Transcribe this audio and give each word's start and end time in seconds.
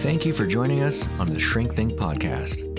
Thank 0.00 0.24
you 0.24 0.32
for 0.32 0.46
joining 0.46 0.80
us 0.80 1.06
on 1.20 1.28
the 1.28 1.38
Shrink 1.38 1.74
Think 1.74 1.92
podcast. 1.92 2.69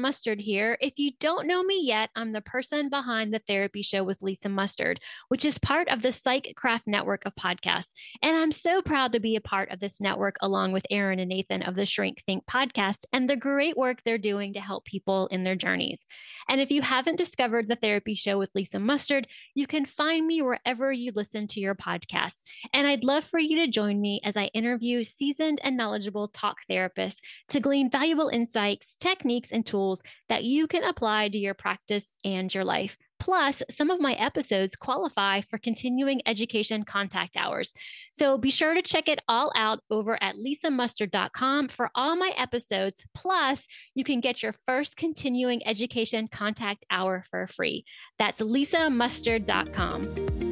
Mustard 0.00 0.40
here. 0.40 0.78
If 0.80 0.98
you 0.98 1.10
don't 1.20 1.46
know 1.46 1.62
me 1.62 1.80
yet, 1.82 2.10
I'm 2.16 2.32
the 2.32 2.40
person 2.40 2.88
behind 2.88 3.32
the 3.34 3.38
Therapy 3.38 3.82
Show 3.82 4.02
with 4.04 4.22
Lisa 4.22 4.48
Mustard, 4.48 5.00
which 5.28 5.44
is 5.44 5.58
part 5.58 5.88
of 5.88 6.00
the 6.00 6.08
PsychCraft 6.08 6.86
network 6.86 7.26
of 7.26 7.34
podcasts. 7.34 7.92
And 8.22 8.36
I'm 8.36 8.52
so 8.52 8.80
proud 8.80 9.12
to 9.12 9.20
be 9.20 9.36
a 9.36 9.40
part 9.40 9.70
of 9.70 9.80
this 9.80 10.00
network 10.00 10.36
along 10.40 10.72
with 10.72 10.86
Aaron 10.90 11.18
and 11.18 11.28
Nathan 11.28 11.62
of 11.62 11.74
the 11.74 11.84
Shrink 11.84 12.22
Think 12.24 12.46
podcast 12.46 13.04
and 13.12 13.28
the 13.28 13.36
great 13.36 13.76
work 13.76 14.02
they're 14.02 14.18
doing 14.18 14.54
to 14.54 14.60
help 14.60 14.84
people 14.84 15.26
in 15.26 15.44
their 15.44 15.56
journeys. 15.56 16.06
And 16.48 16.60
if 16.60 16.70
you 16.70 16.80
haven't 16.80 17.16
discovered 17.16 17.68
the 17.68 17.76
Therapy 17.76 18.14
Show 18.14 18.38
with 18.38 18.50
Lisa 18.54 18.78
Mustard, 18.78 19.26
you 19.54 19.66
can 19.66 19.84
find 19.84 20.26
me 20.26 20.40
wherever 20.40 20.90
you 20.90 21.12
listen 21.14 21.46
to 21.48 21.60
your 21.60 21.74
podcasts. 21.74 22.42
And 22.72 22.86
I'd 22.86 23.04
love 23.04 23.24
for 23.24 23.38
you 23.38 23.58
to 23.58 23.68
join 23.68 24.00
me 24.00 24.20
as 24.24 24.36
I 24.36 24.46
interview 24.54 25.04
seasoned 25.04 25.60
and 25.62 25.76
knowledgeable 25.76 26.28
talk 26.28 26.58
therapists 26.70 27.18
to 27.48 27.60
glean 27.60 27.90
valuable 27.90 28.28
insights 28.28 28.96
techniques, 29.00 29.50
and 29.50 29.66
tools 29.66 29.89
that 30.28 30.44
you 30.44 30.66
can 30.66 30.84
apply 30.84 31.28
to 31.28 31.38
your 31.38 31.54
practice 31.54 32.12
and 32.24 32.52
your 32.54 32.64
life. 32.64 32.96
Plus, 33.18 33.62
some 33.70 33.90
of 33.90 34.00
my 34.00 34.14
episodes 34.14 34.74
qualify 34.74 35.42
for 35.42 35.58
continuing 35.58 36.22
education 36.26 36.84
contact 36.84 37.36
hours. 37.36 37.72
So 38.12 38.38
be 38.38 38.50
sure 38.50 38.74
to 38.74 38.82
check 38.82 39.08
it 39.08 39.20
all 39.28 39.52
out 39.54 39.80
over 39.90 40.20
at 40.22 40.36
lisamustard.com 40.36 41.68
for 41.68 41.90
all 41.94 42.16
my 42.16 42.32
episodes. 42.36 43.04
Plus, 43.14 43.66
you 43.94 44.04
can 44.04 44.20
get 44.20 44.42
your 44.42 44.54
first 44.66 44.96
continuing 44.96 45.66
education 45.66 46.28
contact 46.28 46.86
hour 46.90 47.24
for 47.30 47.46
free. 47.46 47.84
That's 48.18 48.40
lisamustard.com. 48.40 50.49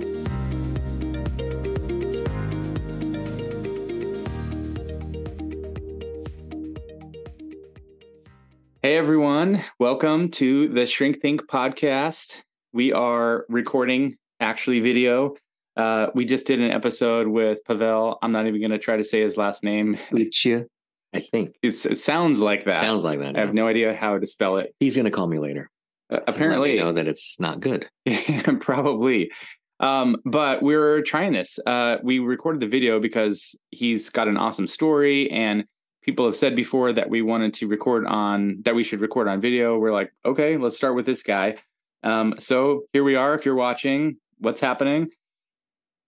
Hey 8.81 8.97
everyone, 8.97 9.65
welcome 9.81 10.31
to 10.31 10.69
the 10.69 10.87
Shrink 10.87 11.21
Think 11.21 11.49
podcast. 11.49 12.43
We 12.73 12.93
are 12.93 13.45
recording 13.49 14.19
actually 14.39 14.79
video. 14.79 15.35
Uh, 15.77 16.11
we 16.15 16.25
just 16.25 16.47
did 16.47 16.61
an 16.61 16.71
episode 16.71 17.27
with 17.27 17.59
Pavel. 17.65 18.19
I'm 18.23 18.31
not 18.31 18.47
even 18.47 18.61
going 18.61 18.71
to 18.71 18.79
try 18.79 18.97
to 18.97 19.03
say 19.03 19.21
his 19.21 19.37
last 19.37 19.65
name. 19.65 19.99
Lucia, 20.13 20.67
I 21.13 21.19
think. 21.19 21.57
It's, 21.61 21.87
it 21.87 21.99
sounds 21.99 22.41
like 22.41 22.67
that. 22.67 22.81
Sounds 22.81 23.03
like 23.03 23.19
that. 23.19 23.37
I 23.37 23.41
have 23.41 23.53
no 23.53 23.67
idea 23.67 23.97
how 23.97 24.17
to 24.17 24.27
spell 24.29 24.59
it. 24.59 24.73
He's 24.79 24.95
going 24.95 25.07
to 25.07 25.11
call 25.11 25.27
me 25.27 25.41
later. 25.41 25.69
Uh, 26.09 26.21
apparently, 26.29 26.77
know 26.79 26.93
that 26.93 27.09
it's 27.09 27.41
not 27.41 27.59
good. 27.59 27.89
probably. 28.61 29.33
Um, 29.81 30.19
but 30.25 30.63
we're 30.63 31.03
trying 31.03 31.33
this. 31.33 31.59
Uh, 31.67 31.97
we 32.05 32.21
recorded 32.21 32.61
the 32.61 32.69
video 32.69 33.01
because 33.01 33.59
he's 33.73 34.09
got 34.09 34.29
an 34.29 34.37
awesome 34.37 34.69
story 34.69 35.29
and 35.33 35.65
people 36.09 36.25
have 36.25 36.37
said 36.37 36.57
before 36.57 36.91
that 36.91 37.11
we 37.11 37.21
wanted 37.21 37.53
to 37.53 37.69
record 37.69 38.07
on 38.07 38.63
that 38.65 38.75
we 38.75 38.83
should 38.83 39.03
record 39.03 39.29
on 39.29 39.43
video. 39.43 39.77
We're 39.77 39.93
like, 39.93 40.11
okay, 40.25 40.57
let's 40.57 40.75
start 40.75 40.95
with 40.95 41.05
this 41.05 41.23
guy. 41.23 41.57
Um, 42.03 42.33
so 42.39 42.85
here 42.95 43.05
we 43.05 43.15
are. 43.15 43.35
If 43.35 43.45
you're 43.45 43.55
watching, 43.55 44.17
what's 44.39 44.63
happening? 44.63 45.09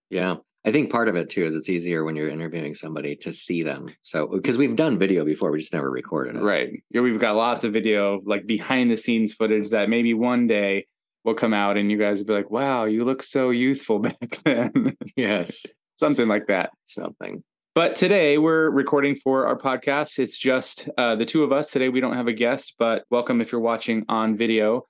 Yeah. 0.09 0.37
I 0.65 0.72
think 0.72 0.91
part 0.91 1.09
of 1.09 1.16
it 1.16 1.28
too 1.28 1.44
is 1.44 1.55
it's 1.55 1.69
easier 1.69 2.03
when 2.03 2.16
you're 2.16 2.31
interviewing 2.31 2.72
somebody 2.72 3.15
to 3.16 3.31
see 3.34 3.62
them. 3.62 3.94
So 4.00 4.27
because 4.27 4.56
we've 4.56 4.75
done 4.75 4.99
video 4.99 5.22
before, 5.22 5.50
we 5.50 5.59
just 5.59 5.75
never 5.75 5.91
recorded 5.91 6.37
it. 6.37 6.43
Right. 6.43 6.83
Yeah, 6.89 7.03
we've 7.03 7.21
got 7.21 7.37
lots 7.37 7.65
of 7.65 7.75
video, 7.75 8.22
like 8.25 8.47
behind 8.47 8.91
the 8.91 8.97
scenes 8.97 9.34
footage 9.34 9.69
that 9.69 9.91
maybe 9.91 10.15
one 10.15 10.47
day 10.47 10.87
will 11.25 11.34
come 11.34 11.53
out 11.53 11.77
and 11.77 11.91
you 11.91 11.99
guys 11.99 12.21
will 12.21 12.27
be 12.27 12.33
like, 12.33 12.50
wow, 12.50 12.87
you 12.87 13.05
look 13.05 13.22
so 13.22 13.50
youthful 13.50 13.99
back 14.09 14.39
then. 14.44 14.97
yes. 15.15 15.66
Something 15.99 16.27
like 16.27 16.47
that. 16.47 16.71
Something. 16.87 17.44
But 17.73 17.95
today 17.95 18.37
we're 18.37 18.69
recording 18.69 19.15
for 19.15 19.47
our 19.47 19.57
podcast. 19.57 20.19
It's 20.19 20.37
just 20.37 20.89
uh, 20.99 21.15
the 21.15 21.25
two 21.25 21.45
of 21.45 21.53
us. 21.53 21.71
Today 21.71 21.89
we 21.89 22.01
don't 22.01 22.17
have 22.17 22.27
a 22.27 22.33
guest, 22.33 22.75
but 22.81 23.05
welcome 23.11 23.41
if 23.41 23.53
you're 23.53 23.61
watching 23.61 24.05
on 24.09 24.37
video. 24.37 24.89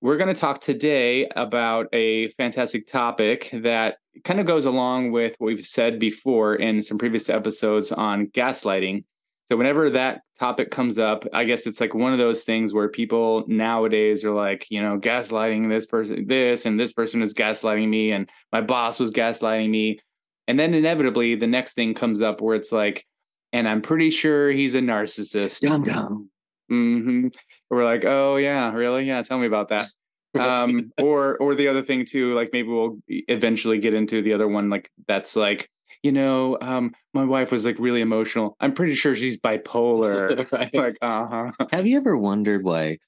We're 0.00 0.16
going 0.16 0.34
to 0.34 0.40
talk 0.40 0.62
today 0.62 1.28
about 1.36 1.88
a 1.92 2.30
fantastic 2.30 2.86
topic 2.86 3.50
that 3.52 3.96
kind 4.24 4.40
of 4.40 4.46
goes 4.46 4.64
along 4.64 5.12
with 5.12 5.34
what 5.36 5.48
we've 5.48 5.66
said 5.66 5.98
before 5.98 6.54
in 6.54 6.80
some 6.80 6.96
previous 6.96 7.28
episodes 7.28 7.92
on 7.92 8.28
gaslighting. 8.28 9.04
So, 9.44 9.58
whenever 9.58 9.90
that 9.90 10.22
topic 10.38 10.70
comes 10.70 10.98
up, 10.98 11.26
I 11.34 11.44
guess 11.44 11.66
it's 11.66 11.80
like 11.80 11.94
one 11.94 12.14
of 12.14 12.18
those 12.18 12.42
things 12.44 12.72
where 12.72 12.88
people 12.88 13.44
nowadays 13.48 14.24
are 14.24 14.34
like, 14.34 14.66
you 14.70 14.80
know, 14.82 14.98
gaslighting 14.98 15.68
this 15.68 15.84
person, 15.84 16.26
this, 16.26 16.64
and 16.64 16.80
this 16.80 16.92
person 16.92 17.20
is 17.20 17.34
gaslighting 17.34 17.88
me, 17.88 18.12
and 18.12 18.30
my 18.50 18.62
boss 18.62 18.98
was 18.98 19.12
gaslighting 19.12 19.68
me 19.68 20.00
and 20.48 20.58
then 20.58 20.72
inevitably, 20.72 21.34
the 21.34 21.46
next 21.46 21.74
thing 21.74 21.92
comes 21.94 22.22
up 22.22 22.40
where 22.40 22.56
it's 22.56 22.72
like, 22.72 23.06
and 23.52 23.68
I'm 23.68 23.82
pretty 23.82 24.10
sure 24.10 24.50
he's 24.50 24.74
a 24.74 24.80
narcissist. 24.80 25.60
Dum 25.60 25.84
dum. 25.84 26.30
Mm-hmm. 26.72 27.28
We're 27.70 27.84
like, 27.84 28.04
oh 28.06 28.36
yeah, 28.36 28.72
really? 28.72 29.04
Yeah, 29.04 29.22
tell 29.22 29.38
me 29.38 29.46
about 29.46 29.68
that. 29.68 29.90
um, 30.38 30.90
or 31.00 31.36
or 31.36 31.54
the 31.54 31.68
other 31.68 31.82
thing 31.82 32.06
too, 32.06 32.34
like 32.34 32.50
maybe 32.52 32.68
we'll 32.68 32.98
eventually 33.08 33.78
get 33.78 33.92
into 33.92 34.22
the 34.22 34.32
other 34.32 34.48
one, 34.48 34.70
like 34.70 34.90
that's 35.06 35.36
like, 35.36 35.70
you 36.02 36.12
know, 36.12 36.56
um, 36.62 36.94
my 37.12 37.24
wife 37.24 37.52
was 37.52 37.66
like 37.66 37.78
really 37.78 38.00
emotional. 38.00 38.56
I'm 38.58 38.72
pretty 38.72 38.94
sure 38.94 39.14
she's 39.14 39.36
bipolar. 39.36 40.50
right. 40.52 40.74
Like, 40.74 40.96
uh 41.02 41.26
huh. 41.26 41.66
Have 41.72 41.86
you 41.86 41.98
ever 41.98 42.16
wondered 42.16 42.64
why 42.64 42.98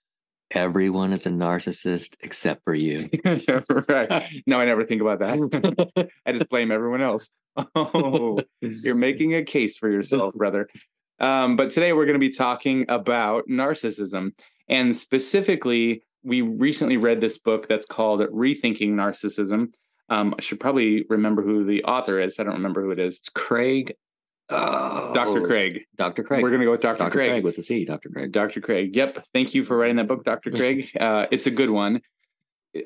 everyone 0.51 1.13
is 1.13 1.27
a 1.27 1.31
narcissist 1.31 2.17
except 2.21 2.65
for 2.65 2.75
you. 2.75 3.09
right. 3.25 4.43
No, 4.47 4.61
I 4.61 4.65
never 4.65 4.85
think 4.85 5.01
about 5.01 5.21
that. 5.21 6.11
I 6.27 6.33
just 6.33 6.49
blame 6.49 6.71
everyone 6.71 7.03
else. 7.03 7.31
Oh, 7.75 8.39
you're 8.61 8.95
making 8.95 9.35
a 9.35 9.43
case 9.43 9.77
for 9.77 9.91
yourself, 9.91 10.35
brother. 10.35 10.69
Um, 11.19 11.57
but 11.57 11.71
today 11.71 11.93
we're 11.93 12.07
going 12.07 12.19
to 12.19 12.27
be 12.27 12.33
talking 12.33 12.87
about 12.89 13.49
narcissism. 13.51 14.31
And 14.69 14.97
specifically, 14.97 16.03
we 16.23 16.41
recently 16.43 16.97
read 16.97 17.21
this 17.21 17.37
book 17.37 17.69
that's 17.69 17.85
called 17.85 18.21
Rethinking 18.21 18.91
Narcissism. 18.91 19.73
Um, 20.09 20.35
I 20.39 20.43
should 20.43 20.61
probably 20.61 21.05
remember 21.11 21.43
who 21.43 21.65
the 21.65 21.85
author 21.85 22.21
is. 22.21 22.39
I 22.39 22.45
don't 22.45 22.55
remember 22.55 22.83
who 22.83 22.93
it 22.93 22.99
is. 23.01 23.19
It's 23.19 23.29
Craig 23.29 23.97
Oh, 24.51 25.13
Dr. 25.15 25.47
Craig. 25.47 25.85
Dr. 25.97 26.23
Craig. 26.23 26.43
We're 26.43 26.51
going 26.51 26.61
to 26.61 26.67
go 26.67 26.73
with 26.73 26.81
Dr. 26.81 26.99
Dr. 26.99 27.11
Craig. 27.11 27.31
Craig 27.31 27.45
with 27.45 27.57
the 27.57 27.63
C, 27.63 27.85
Dr. 27.85 28.09
Craig. 28.09 28.33
Dr. 28.33 28.61
Craig. 28.61 28.95
Yep. 28.97 29.27
Thank 29.33 29.55
you 29.55 29.65
for 29.65 29.77
writing 29.77 29.97
that 29.97 30.09
book, 30.09 30.25
Dr. 30.25 30.51
Craig. 30.51 30.91
Uh, 31.01 31.27
it's 31.31 31.47
a 31.47 31.51
good 31.51 31.71
one. 31.71 32.01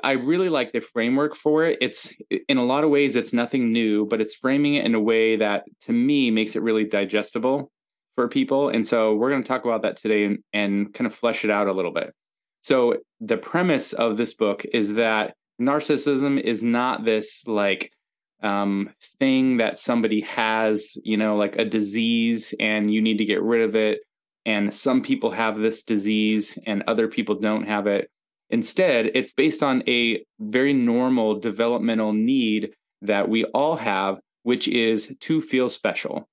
I 0.02 0.12
really 0.12 0.48
like 0.48 0.72
the 0.72 0.80
framework 0.80 1.34
for 1.34 1.64
it. 1.64 1.78
It's 1.80 2.14
in 2.48 2.58
a 2.58 2.64
lot 2.64 2.84
of 2.84 2.90
ways, 2.90 3.16
it's 3.16 3.32
nothing 3.32 3.72
new, 3.72 4.06
but 4.06 4.20
it's 4.20 4.34
framing 4.34 4.74
it 4.74 4.84
in 4.84 4.94
a 4.94 5.00
way 5.00 5.36
that 5.36 5.64
to 5.82 5.92
me 5.92 6.30
makes 6.30 6.54
it 6.54 6.62
really 6.62 6.84
digestible 6.84 7.70
for 8.14 8.28
people. 8.28 8.68
And 8.68 8.86
so 8.86 9.14
we're 9.14 9.30
going 9.30 9.42
to 9.42 9.48
talk 9.48 9.64
about 9.64 9.82
that 9.82 9.96
today 9.96 10.24
and, 10.24 10.38
and 10.52 10.94
kind 10.94 11.06
of 11.06 11.14
flesh 11.14 11.44
it 11.44 11.50
out 11.50 11.66
a 11.66 11.72
little 11.72 11.92
bit. 11.92 12.14
So 12.60 12.98
the 13.20 13.36
premise 13.36 13.92
of 13.92 14.16
this 14.16 14.34
book 14.34 14.64
is 14.72 14.94
that 14.94 15.34
narcissism 15.60 16.40
is 16.40 16.62
not 16.62 17.04
this 17.04 17.46
like 17.46 17.92
um, 18.42 18.90
thing 19.18 19.56
that 19.58 19.78
somebody 19.78 20.20
has, 20.22 20.96
you 21.02 21.16
know, 21.16 21.36
like 21.36 21.56
a 21.56 21.64
disease 21.64 22.54
and 22.60 22.92
you 22.92 23.00
need 23.00 23.18
to 23.18 23.24
get 23.24 23.42
rid 23.42 23.62
of 23.62 23.74
it. 23.74 24.00
And 24.46 24.72
some 24.72 25.02
people 25.02 25.30
have 25.30 25.58
this 25.58 25.82
disease 25.84 26.58
and 26.66 26.82
other 26.86 27.08
people 27.08 27.36
don't 27.36 27.66
have 27.66 27.86
it. 27.86 28.10
Instead, 28.50 29.06
it's 29.14 29.32
based 29.32 29.62
on 29.62 29.82
a 29.88 30.24
very 30.38 30.74
normal 30.74 31.40
developmental 31.40 32.12
need 32.12 32.74
that 33.02 33.28
we 33.28 33.44
all 33.46 33.76
have, 33.76 34.18
which 34.42 34.68
is 34.68 35.16
to 35.20 35.40
feel 35.40 35.68
special. 35.68 36.28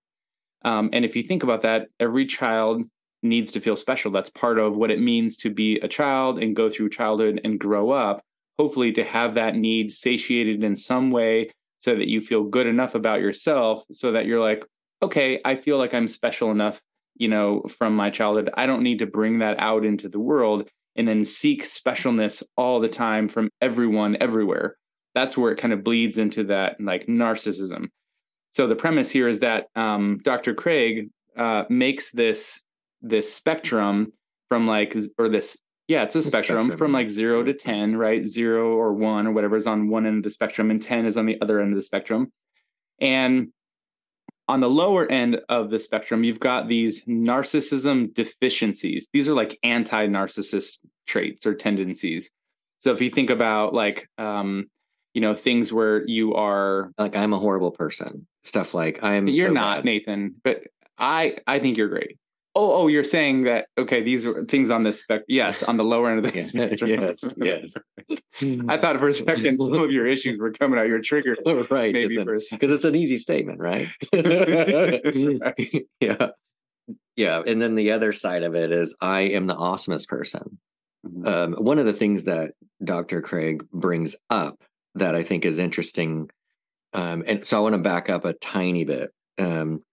Um, 0.64 0.90
and 0.94 1.06
if 1.06 1.16
you 1.16 1.24
think 1.24 1.44
about 1.44 1.62
that, 1.62 1.88
every 2.00 2.26
child 2.26 2.84
needs 3.24 3.52
to 3.54 3.62
feel 3.62 3.76
special. 3.76 4.12
That's 4.12 4.30
part 4.30 4.60
of 4.60 4.76
what 4.76 4.92
it 4.92 5.00
means 5.00 5.38
to 5.38 5.50
be 5.50 5.80
a 5.80 5.88
child 5.88 6.40
and 6.40 6.56
go 6.56 6.70
through 6.70 6.90
childhood 6.90 7.40
and 7.44 7.60
grow 7.60 7.92
up, 7.92 8.22
hopefully, 8.60 8.92
to 8.94 9.04
have 9.04 9.36
that 9.36 9.56
need 9.56 9.92
satiated 9.92 10.64
in 10.64 10.76
some 10.76 11.12
way 11.12 11.52
so 11.82 11.96
that 11.96 12.08
you 12.08 12.22
feel 12.22 12.44
good 12.44 12.68
enough 12.68 12.96
about 12.96 13.22
yourself 13.22 13.84
so 13.92 14.12
that 14.12 14.26
you're 14.26 14.40
like, 14.40 14.64
okay, 15.02 15.42
I 15.44 15.56
feel 15.56 15.80
like 15.80 15.96
I'm 15.96 16.08
special 16.08 16.52
enough, 16.52 16.80
you 17.16 17.28
know, 17.28 17.64
from 17.64 17.96
my 17.96 18.12
childhood. 18.12 18.52
I 18.54 18.68
don't 18.68 18.84
need 18.84 19.00
to 19.00 19.08
bring 19.08 19.40
that 19.40 19.60
out 19.60 19.84
into 19.84 20.08
the 20.08 20.20
world 20.20 20.70
and 20.96 21.08
then 21.08 21.26
seek 21.26 21.64
specialness 21.64 22.44
all 22.56 22.80
the 22.80 22.88
time 22.88 23.28
from 23.28 23.50
everyone 23.60 24.16
everywhere. 24.22 24.78
that's 25.14 25.36
where 25.36 25.52
it 25.52 25.58
kind 25.58 25.74
of 25.74 25.84
bleeds 25.84 26.18
into 26.18 26.46
that 26.46 26.80
like 26.80 27.08
narcissism. 27.08 27.88
So 28.52 28.68
the 28.68 28.76
premise 28.76 29.12
here 29.12 29.28
is 29.28 29.40
that 29.40 29.68
um, 29.76 30.20
Dr. 30.24 30.54
Craig 30.54 31.10
uh, 31.36 31.64
makes 31.70 32.12
this 32.12 32.64
this 33.02 33.34
spectrum 33.34 34.14
from 34.50 34.68
like 34.68 34.96
or 35.18 35.28
this 35.30 35.58
yeah 35.92 36.04
it's 36.04 36.16
a 36.16 36.22
spectrum, 36.22 36.68
spectrum, 36.68 36.78
from 36.78 36.92
like 36.92 37.10
zero 37.10 37.44
to 37.44 37.54
ten 37.54 37.96
right 37.96 38.26
zero 38.26 38.76
or 38.76 38.94
one 38.94 39.28
or 39.28 39.32
whatever 39.32 39.56
is 39.56 39.68
on 39.68 39.90
one 39.90 40.06
end 40.06 40.18
of 40.18 40.24
the 40.24 40.30
spectrum 40.30 40.72
and 40.72 40.82
ten 40.82 41.06
is 41.06 41.18
on 41.18 41.26
the 41.26 41.40
other 41.42 41.60
end 41.60 41.72
of 41.72 41.76
the 41.76 41.82
spectrum 41.82 42.32
and 43.00 43.52
on 44.52 44.60
the 44.60 44.70
lower 44.70 45.10
end 45.10 45.40
of 45.48 45.70
the 45.70 45.80
spectrum, 45.80 46.26
you've 46.26 46.40
got 46.40 46.68
these 46.68 47.06
narcissism 47.06 48.14
deficiencies. 48.14 49.08
These 49.14 49.30
are 49.30 49.34
like 49.34 49.58
anti 49.64 50.08
narcissist 50.08 50.80
traits 51.08 51.46
or 51.46 51.56
tendencies. 51.56 52.30
So 52.80 52.92
if 52.92 53.00
you 53.00 53.10
think 53.10 53.30
about 53.30 53.74
like, 53.74 54.10
um, 54.18 54.70
you 55.14 55.22
know, 55.22 55.34
things 55.34 55.72
where 55.72 56.06
you 56.06 56.36
are 56.36 56.92
like, 56.98 57.16
I'm 57.16 57.32
a 57.32 57.40
horrible 57.40 57.72
person, 57.72 58.28
stuff 58.44 58.74
like 58.74 59.02
I'm. 59.04 59.28
You're 59.28 59.50
so 59.50 59.54
not, 59.54 59.78
bad. 59.78 59.86
Nathan, 59.86 60.36
but 60.44 60.64
I, 60.98 61.38
I 61.48 61.60
think 61.60 61.78
you're 61.78 61.90
great. 61.90 62.18
Oh, 62.54 62.84
oh, 62.84 62.88
you're 62.88 63.06
saying 63.06 63.44
that 63.44 63.68
okay? 63.78 64.02
These 64.04 64.26
are 64.26 64.44
things 64.44 64.72
on 64.72 64.84
the 64.84 64.92
spec. 64.92 65.22
Yes, 65.30 65.64
on 65.64 65.78
the 65.78 65.86
lower 65.86 66.10
end 66.10 66.26
of 66.26 66.34
the 66.34 66.42
spectrum. 66.42 66.90
yes, 66.90 67.34
yes. 67.42 67.74
I 68.68 68.78
thought 68.78 69.00
for 69.00 69.08
a 69.08 69.14
second 69.14 69.60
some 69.60 69.82
of 69.82 69.92
your 69.92 70.06
issues 70.06 70.38
were 70.38 70.52
coming 70.52 70.78
out. 70.78 70.88
Your 70.88 71.00
trigger, 71.00 71.38
right? 71.70 71.94
Maybe 71.94 72.18
because 72.18 72.72
it's 72.72 72.84
an 72.84 72.96
easy 72.96 73.18
statement, 73.18 73.60
right? 73.60 73.88
yeah, 76.02 76.32
yeah. 77.16 77.42
And 77.48 77.62
then 77.62 77.76
the 77.76 77.92
other 77.92 78.12
side 78.12 78.44
of 78.44 78.54
it 78.54 78.74
is, 78.74 78.98
I 79.00 79.22
am 79.22 79.48
the 79.48 79.56
awesomest 79.56 80.10
person. 80.10 80.60
Mm-hmm. 81.08 81.28
Um, 81.28 81.54
one 81.54 81.80
of 81.80 81.86
the 81.86 81.94
things 81.94 82.26
that 82.26 82.52
Dr. 82.84 83.22
Craig 83.22 83.66
brings 83.72 84.18
up 84.30 84.62
that 84.96 85.16
I 85.16 85.24
think 85.24 85.46
is 85.46 85.58
interesting, 85.58 86.30
um, 86.92 87.24
and 87.26 87.48
so 87.48 87.58
I 87.58 87.62
want 87.62 87.76
to 87.76 87.82
back 87.82 88.10
up 88.10 88.26
a 88.26 88.34
tiny 88.34 88.84
bit. 88.84 89.14
Um, 89.38 89.84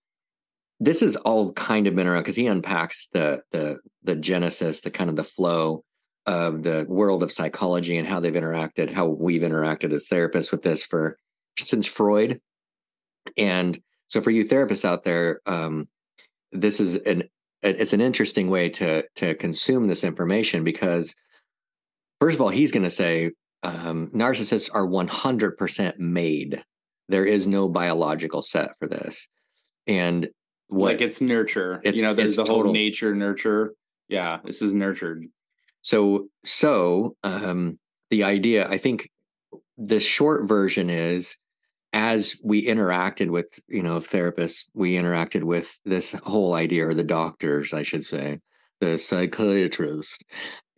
this 0.80 1.02
is 1.02 1.16
all 1.16 1.52
kind 1.52 1.86
of 1.86 1.96
been 1.96 2.06
around 2.06 2.22
because 2.22 2.36
he 2.36 2.46
unpacks 2.46 3.08
the 3.12 3.42
the 3.52 3.80
the 4.02 4.16
genesis, 4.16 4.80
the 4.80 4.90
kind 4.90 5.10
of 5.10 5.16
the 5.16 5.24
flow 5.24 5.84
of 6.26 6.62
the 6.62 6.86
world 6.88 7.22
of 7.22 7.32
psychology 7.32 7.96
and 7.96 8.06
how 8.06 8.20
they've 8.20 8.32
interacted, 8.32 8.90
how 8.90 9.06
we've 9.06 9.42
interacted 9.42 9.92
as 9.92 10.08
therapists 10.08 10.52
with 10.52 10.62
this 10.62 10.84
for 10.84 11.16
since 11.58 11.86
Freud. 11.86 12.40
And 13.36 13.80
so 14.08 14.20
for 14.20 14.30
you 14.30 14.44
therapists 14.44 14.84
out 14.84 15.04
there, 15.04 15.40
um, 15.46 15.88
this 16.52 16.80
is 16.80 16.96
an 16.96 17.24
it's 17.62 17.92
an 17.92 18.00
interesting 18.00 18.50
way 18.50 18.68
to 18.70 19.04
to 19.16 19.34
consume 19.34 19.88
this 19.88 20.04
information 20.04 20.64
because 20.64 21.14
first 22.20 22.36
of 22.36 22.40
all, 22.40 22.50
he's 22.50 22.72
going 22.72 22.84
to 22.84 22.90
say 22.90 23.32
um, 23.62 24.10
narcissists 24.14 24.70
are 24.72 24.86
100% 24.86 25.98
made. 25.98 26.62
There 27.08 27.24
is 27.24 27.46
no 27.46 27.68
biological 27.68 28.42
set 28.42 28.78
for 28.78 28.86
this. 28.86 29.28
And 29.86 30.28
what, 30.68 30.92
like 30.92 31.00
it's 31.00 31.20
nurture. 31.20 31.80
It's, 31.84 31.98
you 31.98 32.04
know, 32.04 32.14
there's 32.14 32.36
the 32.36 32.44
total. 32.44 32.64
whole 32.64 32.72
nature 32.72 33.14
nurture. 33.14 33.74
Yeah, 34.08 34.38
this 34.44 34.62
is 34.62 34.72
nurtured. 34.72 35.26
So 35.82 36.28
so 36.44 37.16
um 37.24 37.78
the 38.10 38.24
idea, 38.24 38.68
I 38.68 38.78
think 38.78 39.10
the 39.76 40.00
short 40.00 40.48
version 40.48 40.90
is 40.90 41.36
as 41.92 42.36
we 42.44 42.66
interacted 42.66 43.30
with, 43.30 43.60
you 43.68 43.82
know, 43.82 43.98
therapists, 43.98 44.64
we 44.74 44.94
interacted 44.94 45.42
with 45.42 45.78
this 45.84 46.12
whole 46.12 46.54
idea, 46.54 46.86
or 46.86 46.94
the 46.94 47.04
doctors, 47.04 47.72
I 47.72 47.82
should 47.82 48.04
say, 48.04 48.40
the 48.80 48.98
psychiatrist 48.98 50.24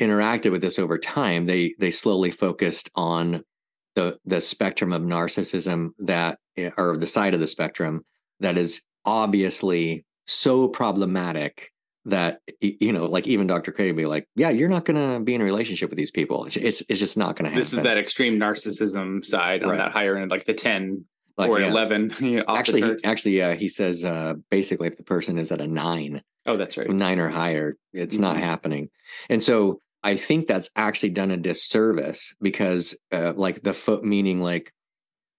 interacted 0.00 0.52
with 0.52 0.62
this 0.62 0.78
over 0.78 0.98
time. 0.98 1.46
They 1.46 1.74
they 1.78 1.90
slowly 1.90 2.30
focused 2.30 2.90
on 2.94 3.42
the 3.94 4.18
the 4.24 4.40
spectrum 4.40 4.92
of 4.92 5.02
narcissism 5.02 5.90
that 5.98 6.38
or 6.76 6.96
the 6.96 7.06
side 7.06 7.34
of 7.34 7.40
the 7.40 7.46
spectrum 7.46 8.02
that 8.40 8.56
is 8.56 8.82
obviously 9.04 10.04
so 10.26 10.68
problematic 10.68 11.70
that 12.06 12.40
you 12.60 12.92
know 12.92 13.04
like 13.04 13.26
even 13.26 13.46
dr 13.46 13.70
craig 13.72 13.88
would 13.88 13.96
be 13.96 14.06
like 14.06 14.26
yeah 14.34 14.48
you're 14.48 14.68
not 14.68 14.84
gonna 14.84 15.20
be 15.20 15.34
in 15.34 15.40
a 15.40 15.44
relationship 15.44 15.90
with 15.90 15.98
these 15.98 16.10
people. 16.10 16.46
It's 16.46 16.56
it's, 16.56 17.00
just 17.00 17.18
not 17.18 17.36
gonna 17.36 17.50
happen 17.50 17.60
this 17.60 17.72
is 17.72 17.82
that 17.82 17.98
extreme 17.98 18.38
narcissism 18.38 19.24
side 19.24 19.62
on 19.62 19.76
that 19.76 19.92
higher 19.92 20.16
end 20.16 20.30
like 20.30 20.44
the 20.44 20.54
10 20.54 21.04
like, 21.36 21.50
or 21.50 21.60
yeah. 21.60 21.68
11 21.68 22.44
actually 22.48 22.82
he, 22.82 22.96
actually 23.04 23.36
yeah 23.36 23.54
he 23.54 23.68
says 23.68 24.04
uh 24.04 24.34
basically 24.50 24.88
if 24.88 24.96
the 24.96 25.02
person 25.02 25.38
is 25.38 25.52
at 25.52 25.60
a 25.60 25.66
nine 25.66 26.22
oh 26.46 26.56
that's 26.56 26.76
right. 26.78 26.88
nine 26.88 27.18
or 27.18 27.28
higher 27.28 27.76
it's 27.92 28.14
mm-hmm. 28.14 28.22
not 28.22 28.36
happening. 28.36 28.88
And 29.28 29.42
so 29.42 29.80
i 30.02 30.16
think 30.16 30.46
that's 30.46 30.70
actually 30.76 31.10
done 31.10 31.30
a 31.30 31.36
disservice 31.36 32.34
because 32.40 32.96
uh 33.12 33.34
like 33.36 33.62
the 33.62 33.74
foot 33.74 34.04
meaning 34.04 34.40
like 34.40 34.72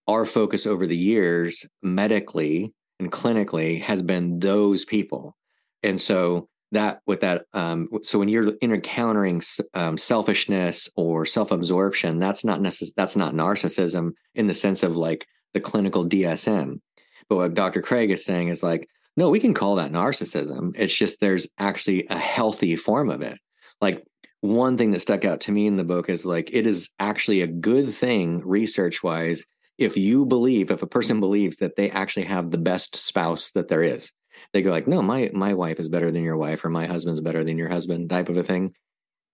our 0.07 0.25
focus 0.25 0.67
over 0.67 0.85
the 0.85 0.97
years 0.97 1.65
medically 1.81 2.73
and 3.01 3.11
clinically 3.11 3.81
has 3.81 4.01
been 4.01 4.39
those 4.39 4.85
people. 4.85 5.35
And 5.83 5.99
so 5.99 6.47
that 6.71 7.01
with 7.05 7.21
that, 7.21 7.45
um, 7.53 7.89
so 8.03 8.19
when 8.19 8.29
you're 8.29 8.53
encountering 8.61 9.41
um, 9.73 9.97
selfishness 9.97 10.87
or 10.95 11.25
self-absorption, 11.25 12.19
that's 12.19 12.45
not 12.45 12.61
necess- 12.61 12.93
that's 12.95 13.15
not 13.15 13.33
narcissism 13.33 14.11
in 14.35 14.47
the 14.47 14.53
sense 14.53 14.83
of 14.83 14.95
like 14.95 15.25
the 15.53 15.59
clinical 15.59 16.07
DSM. 16.07 16.79
But 17.27 17.35
what 17.37 17.53
Dr. 17.55 17.81
Craig 17.81 18.11
is 18.11 18.23
saying 18.23 18.49
is 18.49 18.63
like, 18.63 18.87
no, 19.17 19.29
we 19.29 19.39
can 19.39 19.53
call 19.53 19.75
that 19.75 19.91
narcissism. 19.91 20.73
It's 20.75 20.95
just 20.95 21.19
there's 21.19 21.49
actually 21.57 22.07
a 22.07 22.17
healthy 22.17 22.75
form 22.75 23.09
of 23.09 23.21
it. 23.21 23.37
Like 23.81 24.05
one 24.41 24.77
thing 24.77 24.91
that 24.91 25.01
stuck 25.01 25.25
out 25.25 25.41
to 25.41 25.51
me 25.51 25.67
in 25.67 25.75
the 25.75 25.83
book 25.83 26.09
is 26.09 26.25
like 26.25 26.53
it 26.53 26.65
is 26.65 26.89
actually 26.99 27.41
a 27.41 27.47
good 27.47 27.89
thing 27.89 28.41
research 28.45 29.03
wise 29.03 29.45
if 29.81 29.97
you 29.97 30.25
believe 30.25 30.71
if 30.71 30.81
a 30.81 30.87
person 30.87 31.19
believes 31.19 31.57
that 31.57 31.75
they 31.75 31.89
actually 31.89 32.25
have 32.25 32.51
the 32.51 32.57
best 32.57 32.95
spouse 32.95 33.51
that 33.51 33.67
there 33.67 33.83
is 33.83 34.11
they 34.53 34.61
go 34.61 34.71
like 34.71 34.87
no 34.87 35.01
my 35.01 35.29
my 35.33 35.53
wife 35.53 35.79
is 35.79 35.89
better 35.89 36.11
than 36.11 36.23
your 36.23 36.37
wife 36.37 36.63
or 36.63 36.69
my 36.69 36.85
husband's 36.85 37.21
better 37.21 37.43
than 37.43 37.57
your 37.57 37.69
husband 37.69 38.09
type 38.09 38.29
of 38.29 38.37
a 38.37 38.43
thing. 38.43 38.71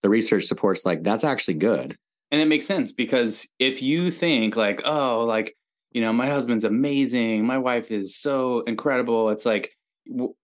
The 0.02 0.08
research 0.08 0.44
supports 0.44 0.86
like 0.86 1.02
that's 1.02 1.24
actually 1.24 1.54
good. 1.54 1.96
And 2.30 2.40
it 2.40 2.48
makes 2.48 2.66
sense 2.66 2.92
because 2.92 3.48
if 3.58 3.82
you 3.82 4.10
think 4.10 4.56
like 4.56 4.82
oh 4.84 5.24
like 5.24 5.56
you 5.92 6.00
know 6.00 6.12
my 6.12 6.28
husband's 6.28 6.64
amazing 6.64 7.46
my 7.46 7.58
wife 7.58 7.90
is 7.90 8.16
so 8.16 8.60
incredible 8.60 9.30
it's 9.30 9.46
like 9.46 9.72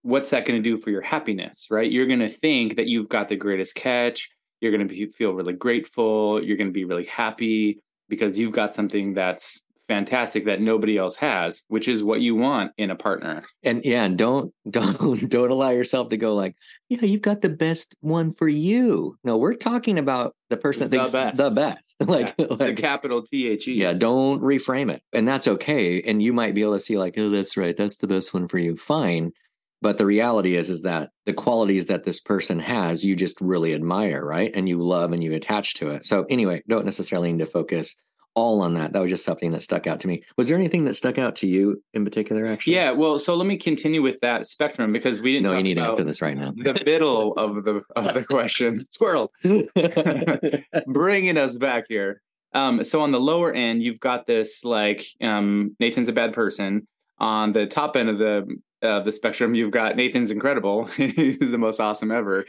what's 0.02 0.30
that 0.30 0.44
going 0.44 0.62
to 0.62 0.68
do 0.68 0.76
for 0.76 0.90
your 0.90 1.00
happiness? 1.00 1.68
Right? 1.70 1.90
You're 1.90 2.06
going 2.06 2.20
to 2.20 2.28
think 2.28 2.76
that 2.76 2.86
you've 2.86 3.08
got 3.08 3.28
the 3.28 3.36
greatest 3.36 3.74
catch 3.74 4.30
you're 4.60 4.72
going 4.74 4.88
to 4.88 5.10
feel 5.10 5.32
really 5.32 5.52
grateful 5.52 6.42
you're 6.42 6.56
going 6.56 6.68
to 6.68 6.72
be 6.72 6.86
really 6.86 7.04
happy 7.04 7.80
because 8.08 8.38
you've 8.38 8.52
got 8.52 8.74
something 8.74 9.12
that's 9.12 9.63
fantastic 9.88 10.46
that 10.46 10.60
nobody 10.60 10.96
else 10.96 11.16
has, 11.16 11.64
which 11.68 11.88
is 11.88 12.02
what 12.02 12.20
you 12.20 12.34
want 12.34 12.72
in 12.78 12.90
a 12.90 12.96
partner. 12.96 13.42
And 13.62 13.84
yeah, 13.84 14.08
don't 14.08 14.52
don't 14.70 15.28
don't 15.28 15.50
allow 15.50 15.70
yourself 15.70 16.10
to 16.10 16.16
go 16.16 16.34
like, 16.34 16.56
yeah, 16.88 17.02
you've 17.02 17.22
got 17.22 17.40
the 17.40 17.48
best 17.48 17.94
one 18.00 18.32
for 18.32 18.48
you. 18.48 19.16
No, 19.24 19.36
we're 19.36 19.54
talking 19.54 19.98
about 19.98 20.34
the 20.50 20.56
person 20.56 20.84
that 20.84 20.90
the 20.90 20.96
thinks 20.98 21.12
best. 21.12 21.36
the 21.36 21.50
best. 21.50 21.80
like, 22.00 22.34
yeah, 22.38 22.46
like 22.50 22.76
the 22.76 22.82
capital 22.82 23.22
T 23.22 23.48
H 23.48 23.68
E. 23.68 23.74
Yeah, 23.74 23.92
don't 23.92 24.42
reframe 24.42 24.90
it. 24.90 25.02
And 25.12 25.28
that's 25.28 25.46
okay. 25.46 26.02
And 26.02 26.22
you 26.22 26.32
might 26.32 26.54
be 26.54 26.62
able 26.62 26.74
to 26.74 26.80
see 26.80 26.98
like, 26.98 27.14
oh, 27.16 27.30
that's 27.30 27.56
right. 27.56 27.76
That's 27.76 27.96
the 27.96 28.08
best 28.08 28.34
one 28.34 28.48
for 28.48 28.58
you. 28.58 28.76
Fine. 28.76 29.32
But 29.80 29.98
the 29.98 30.06
reality 30.06 30.56
is, 30.56 30.70
is 30.70 30.82
that 30.82 31.10
the 31.26 31.34
qualities 31.34 31.86
that 31.86 32.04
this 32.04 32.18
person 32.18 32.58
has, 32.58 33.04
you 33.04 33.14
just 33.14 33.38
really 33.40 33.74
admire, 33.74 34.24
right? 34.24 34.50
And 34.54 34.66
you 34.66 34.82
love 34.82 35.12
and 35.12 35.22
you 35.22 35.34
attach 35.34 35.74
to 35.74 35.90
it. 35.90 36.06
So 36.06 36.24
anyway, 36.30 36.62
don't 36.66 36.86
necessarily 36.86 37.30
need 37.30 37.40
to 37.40 37.46
focus 37.46 37.94
all 38.34 38.60
on 38.60 38.74
that. 38.74 38.92
That 38.92 39.00
was 39.00 39.10
just 39.10 39.24
something 39.24 39.52
that 39.52 39.62
stuck 39.62 39.86
out 39.86 40.00
to 40.00 40.08
me. 40.08 40.22
Was 40.36 40.48
there 40.48 40.58
anything 40.58 40.84
that 40.84 40.94
stuck 40.94 41.18
out 41.18 41.36
to 41.36 41.46
you 41.46 41.82
in 41.92 42.04
particular, 42.04 42.46
actually? 42.46 42.74
Yeah. 42.74 42.90
Well, 42.90 43.18
so 43.18 43.34
let 43.34 43.46
me 43.46 43.56
continue 43.56 44.02
with 44.02 44.20
that 44.20 44.46
spectrum 44.46 44.92
because 44.92 45.20
we 45.20 45.32
didn't. 45.32 45.44
No, 45.44 45.56
you 45.56 45.62
need 45.62 45.74
to 45.74 45.82
answer 45.82 46.04
this 46.04 46.20
right 46.20 46.36
now. 46.36 46.52
the 46.56 46.82
middle 46.84 47.32
of 47.34 47.64
the 47.64 47.82
of 47.96 48.14
the 48.14 48.24
question, 48.24 48.86
squirrel, 48.90 49.32
bringing 50.86 51.36
us 51.36 51.56
back 51.56 51.84
here. 51.88 52.20
Um, 52.52 52.84
so 52.84 53.00
on 53.00 53.10
the 53.10 53.20
lower 53.20 53.52
end, 53.52 53.82
you've 53.82 54.00
got 54.00 54.26
this 54.26 54.64
like 54.64 55.06
um, 55.20 55.76
Nathan's 55.80 56.08
a 56.08 56.12
bad 56.12 56.32
person. 56.32 56.86
On 57.18 57.52
the 57.52 57.66
top 57.66 57.96
end 57.96 58.08
of 58.08 58.18
the 58.18 58.56
uh, 58.82 59.00
the 59.00 59.12
spectrum, 59.12 59.54
you've 59.54 59.70
got 59.70 59.96
Nathan's 59.96 60.30
incredible. 60.30 60.86
He's 60.96 61.38
the 61.38 61.58
most 61.58 61.80
awesome 61.80 62.10
ever. 62.10 62.44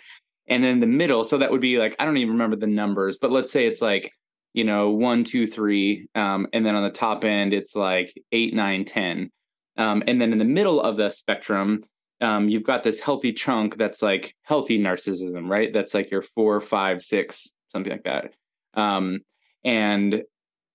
And 0.47 0.63
then 0.63 0.79
the 0.79 0.87
middle, 0.87 1.23
so 1.23 1.39
that 1.39 1.51
would 1.51 1.61
be 1.61 1.77
like 1.77 1.95
I 1.99 2.05
don't 2.05 2.17
even 2.17 2.33
remember 2.33 2.55
the 2.55 2.67
numbers, 2.67 3.17
but 3.17 3.31
let's 3.31 3.51
say 3.51 3.65
it's 3.67 3.81
like 3.81 4.11
you 4.55 4.63
know, 4.63 4.89
one, 4.89 5.25
two, 5.25 5.45
three. 5.45 6.07
Um, 6.15 6.47
and 6.53 6.65
then 6.65 6.75
on 6.75 6.83
the 6.83 6.89
top 6.89 7.25
end, 7.25 7.53
it's 7.53 7.75
like 7.75 8.13
eight, 8.31 8.53
nine, 8.53 8.85
ten. 8.85 9.29
Um, 9.77 10.01
and 10.07 10.21
then 10.21 10.31
in 10.31 10.39
the 10.39 10.45
middle 10.45 10.79
of 10.79 10.95
the 10.95 11.09
spectrum, 11.11 11.83
um, 12.21 12.47
you've 12.47 12.63
got 12.63 12.81
this 12.81 13.01
healthy 13.01 13.33
chunk 13.33 13.77
that's 13.77 14.01
like 14.01 14.33
healthy 14.43 14.79
narcissism, 14.79 15.49
right? 15.49 15.73
That's 15.73 15.93
like 15.93 16.09
your 16.09 16.21
four, 16.21 16.61
five, 16.61 17.01
six, 17.01 17.53
something 17.67 17.91
like 17.91 18.05
that. 18.05 18.33
Um, 18.73 19.19
and 19.65 20.23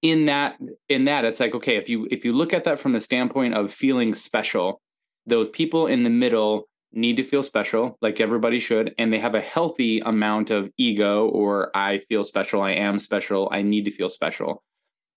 in 0.02 0.26
that, 0.26 0.58
in 0.90 1.06
that, 1.06 1.25
it's 1.25 1.40
like, 1.40 1.54
okay, 1.54 1.76
if 1.76 1.88
you 1.88 2.06
if 2.10 2.22
you 2.22 2.34
look 2.34 2.52
at 2.52 2.64
that 2.64 2.80
from 2.80 2.92
the 2.92 3.00
standpoint 3.00 3.54
of 3.54 3.72
feeling 3.72 4.14
special, 4.14 4.82
those 5.25 5.49
people 5.54 5.87
in 5.87 6.02
the 6.02 6.10
middle 6.10 6.68
need 6.92 7.16
to 7.16 7.25
feel 7.25 7.42
special, 7.42 7.97
like 8.02 8.20
everybody 8.20 8.61
should, 8.61 8.94
and 8.99 9.12
they 9.12 9.18
have 9.20 9.35
a 9.35 9.40
healthy 9.40 10.00
amount 10.00 10.50
of 10.50 10.70
ego 10.76 11.28
or 11.28 11.70
I 11.76 11.99
feel 12.09 12.25
special, 12.25 12.62
I 12.62 12.73
am 12.73 12.99
special, 12.99 13.49
I 13.52 13.62
need 13.62 13.85
to 13.85 13.90
feel 13.90 14.09
special. 14.09 14.62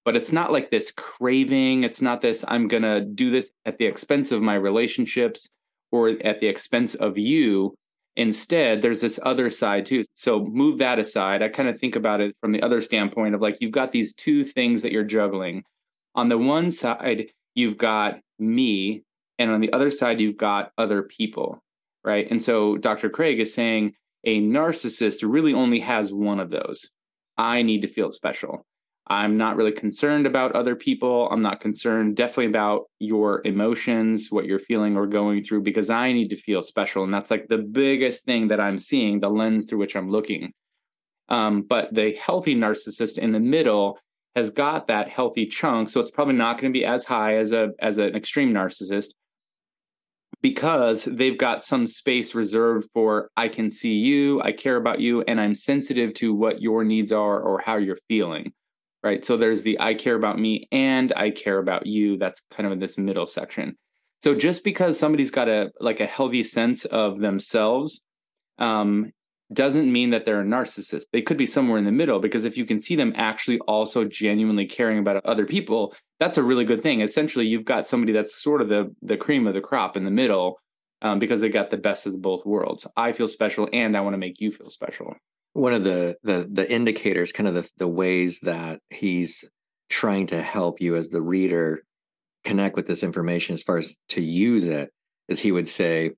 but 0.06 0.15
it's 0.15 0.32
not 0.32 0.51
like 0.51 0.70
this 0.70 0.92
craving. 0.92 1.84
It's 1.84 2.01
not 2.01 2.22
this, 2.22 2.44
I'm 2.48 2.68
going 2.68 2.84
to 2.84 3.01
do 3.01 3.30
this 3.30 3.50
at 3.65 3.77
the 3.77 3.86
expense 3.86 4.32
of 4.32 4.42
my 4.42 4.56
relationships 4.56 5.53
or 5.92 6.10
at 6.10 6.39
the 6.39 6.48
expense 6.48 6.96
of 6.96 7.18
you. 7.18 7.75
Instead, 8.15 8.82
there's 8.82 9.01
this 9.01 9.20
other 9.24 9.50
side 9.50 9.86
too. 9.86 10.03
So 10.13 10.46
move 10.46 10.77
that 10.80 11.00
aside. 11.00 11.42
I 11.42 11.50
kind 11.50 11.70
of 11.70 11.80
think 11.80 11.96
about 11.96 12.22
it 12.22 12.36
from 12.42 12.51
the 12.51 12.62
other 12.62 12.82
standpoint 12.82 13.34
of 13.34 13.42
like 13.42 13.58
you've 13.60 13.72
got 13.72 13.92
these 13.92 14.13
two 14.13 14.44
things 14.44 14.82
that 14.82 14.92
you're 14.92 15.03
juggling. 15.03 15.63
On 16.15 16.30
the 16.30 16.38
one 16.38 16.70
side, 16.70 17.32
you've 17.56 17.77
got 17.77 18.20
me, 18.38 19.03
and 19.39 19.50
on 19.50 19.62
the 19.62 19.74
other 19.74 19.89
side, 19.89 20.20
you've 20.20 20.38
got 20.38 20.72
other 20.77 21.01
people, 21.01 21.62
right? 22.03 22.29
And 22.29 22.41
so 22.41 22.77
Dr. 22.77 23.10
Craig 23.10 23.39
is 23.39 23.53
saying 23.53 23.93
a 24.24 24.41
narcissist 24.41 25.19
really 25.29 25.53
only 25.53 25.79
has 25.79 26.13
one 26.13 26.39
of 26.39 26.50
those. 26.50 26.89
I 27.38 27.62
need 27.62 27.81
to 27.81 27.88
feel 27.88 28.12
special. 28.12 28.65
I'm 29.07 29.38
not 29.38 29.57
really 29.57 29.74
concerned 29.74 30.25
about 30.25 30.53
other 30.53 30.75
people. 30.75 31.27
I'm 31.29 31.41
not 31.41 31.60
concerned 31.60 32.15
definitely 32.15 32.45
about 32.45 32.83
your 33.00 33.41
emotions, 33.43 34.29
what 34.29 34.45
you're 34.45 34.60
feeling 34.60 34.95
or 34.95 35.07
going 35.07 35.43
through, 35.43 35.63
because 35.63 35.89
I 35.89 36.13
need 36.13 36.29
to 36.29 36.38
feel 36.38 36.62
special. 36.62 37.03
And 37.03 37.13
that's 37.13 37.29
like 37.29 37.48
the 37.50 37.57
biggest 37.57 38.24
thing 38.24 38.48
that 38.48 38.62
I'm 38.62 38.79
seeing, 38.79 39.19
the 39.19 39.29
lens 39.29 39.65
through 39.65 39.79
which 39.79 39.98
I'm 39.98 40.10
looking. 40.10 40.53
Um, 41.27 41.63
but 41.63 41.93
the 41.93 42.15
healthy 42.15 42.55
narcissist 42.55 43.17
in 43.17 43.33
the 43.33 43.39
middle 43.41 44.00
has 44.36 44.50
got 44.50 44.88
that 44.88 45.10
healthy 45.10 45.48
chunk. 45.48 45.89
So 45.89 46.00
it's 46.00 46.12
probably 46.12 46.36
not 46.36 46.60
going 46.60 46.72
to 46.72 46.77
be 46.77 46.86
as 46.86 47.05
high 47.05 47.38
as 47.38 47.51
a 47.51 47.69
as 47.79 47.98
an 47.98 48.15
extreme 48.15 48.53
narcissist 48.53 49.07
because 50.44 51.06
they've 51.06 51.40
got 51.40 51.64
some 51.64 51.88
space 51.88 52.36
reserved 52.36 52.88
for 52.94 53.32
I 53.36 53.48
can 53.48 53.72
see 53.72 53.94
you, 53.94 54.40
I 54.44 54.52
care 54.52 54.76
about 54.76 55.00
you, 55.00 55.24
and 55.24 55.42
I'm 55.42 55.56
sensitive 55.56 56.14
to 56.16 56.36
what 56.36 56.62
your 56.62 56.84
needs 56.84 57.12
are 57.12 57.42
or 57.42 57.60
how 57.60 57.78
you're 57.78 57.98
feeling 58.08 58.54
right? 59.04 59.24
So 59.24 59.38
there's 59.38 59.62
the 59.62 59.80
I 59.80 59.94
care 59.94 60.16
about 60.16 60.40
me 60.40 60.68
and 60.72 61.12
I 61.16 61.30
care 61.30 61.60
about 61.60 61.86
you. 61.86 62.18
That's 62.18 62.46
kind 62.50 62.66
of 62.66 62.72
in 62.72 62.80
this 62.80 62.98
middle 62.98 63.28
section. 63.28 63.76
So 64.24 64.34
just 64.34 64.64
because 64.64 64.98
somebody's 64.98 65.32
got 65.32 65.50
a 65.50 65.72
like 65.80 66.00
a 66.00 66.06
healthy 66.06 66.46
sense 66.46 66.86
of 66.86 67.20
themselves 67.20 68.06
um, 68.58 69.12
doesn't 69.53 69.91
mean 69.91 70.10
that 70.12 70.25
they're 70.25 70.41
a 70.41 70.45
narcissist. 70.45 71.05
They 71.12 71.22
could 71.22 71.38
be 71.38 71.45
somewhere 71.45 71.77
in 71.77 71.86
the 71.86 71.91
middle 71.91 72.19
because 72.19 72.43
if 72.43 72.57
you 72.57 72.65
can 72.65 72.81
see 72.81 72.95
them 72.95 73.13
actually 73.15 73.60
also 73.60 74.05
genuinely 74.05 74.65
caring 74.65 75.00
about 75.00 75.25
other 75.25 75.45
people, 75.45 75.95
that's 76.19 76.38
a 76.38 76.43
really 76.43 76.65
good 76.65 76.81
thing. 76.81 77.01
Essentially, 77.01 77.45
you've 77.45 77.65
got 77.65 77.88
somebody 77.88 78.13
that's 78.13 78.41
sort 78.41 78.62
of 78.62 78.69
the 78.69 78.93
the 79.01 79.17
cream 79.17 79.48
of 79.48 79.53
the 79.53 79.62
crop 79.62 79.98
in 79.98 80.05
the 80.05 80.12
middle 80.12 80.60
um, 81.01 81.19
because 81.19 81.41
they 81.41 81.50
got 81.50 81.72
the 81.72 81.77
best 81.77 82.05
of 82.05 82.22
both 82.22 82.45
worlds. 82.45 82.88
I 82.95 83.12
feel 83.12 83.27
special 83.27 83.69
and 83.74 83.98
I 83.98 84.01
want 84.01 84.13
to 84.13 84.19
make 84.19 84.39
you 84.39 84.51
feel 84.51 84.69
special 84.69 85.15
one 85.53 85.74
of 85.74 85.83
the 85.83 86.17
the 86.24 86.48
the 86.51 86.69
indicators 86.69 87.31
kind 87.31 87.48
of 87.48 87.53
the, 87.53 87.69
the 87.77 87.88
ways 87.88 88.39
that 88.41 88.79
he's 88.89 89.45
trying 89.89 90.27
to 90.27 90.41
help 90.41 90.81
you 90.81 90.95
as 90.95 91.10
the 91.10 91.22
reader 91.22 91.83
connect 92.43 92.75
with 92.75 92.88
this 92.88 93.03
information 93.03 93.53
as 93.53 93.63
far 93.63 93.77
as 93.77 93.95
to 94.10 94.22
use 94.22 94.65
it 94.65 94.91
is 95.29 95.39
he 95.39 95.51
would 95.51 95.69
say 95.69 96.12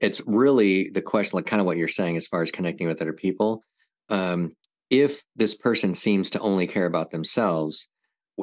it's 0.00 0.20
really 0.26 0.90
the 0.90 1.02
question 1.02 1.36
like 1.36 1.46
kind 1.46 1.60
of 1.60 1.66
what 1.66 1.76
you're 1.76 1.88
saying 1.88 2.16
as 2.16 2.26
far 2.26 2.42
as 2.42 2.50
connecting 2.50 2.86
with 2.86 3.00
other 3.00 3.12
people. 3.12 3.62
Um, 4.08 4.54
if 4.90 5.22
this 5.34 5.54
person 5.54 5.94
seems 5.94 6.30
to 6.30 6.40
only 6.40 6.66
care 6.66 6.86
about 6.86 7.10
themselves 7.10 7.88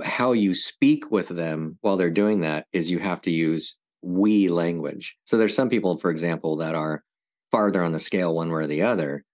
how 0.05 0.31
you 0.31 0.53
speak 0.53 1.11
with 1.11 1.27
them 1.27 1.77
while 1.81 1.97
they're 1.97 2.09
doing 2.09 2.41
that 2.41 2.65
is 2.71 2.89
you 2.89 2.99
have 2.99 3.21
to 3.21 3.31
use 3.31 3.77
we 4.01 4.47
language. 4.47 5.17
So 5.25 5.37
there's 5.37 5.55
some 5.55 5.69
people 5.69 5.97
for 5.97 6.09
example 6.09 6.57
that 6.57 6.75
are 6.75 7.03
farther 7.51 7.83
on 7.83 7.91
the 7.91 7.99
scale 7.99 8.33
one 8.33 8.49
way 8.49 8.63
or 8.63 8.67
the 8.67 8.81
other 8.83 9.25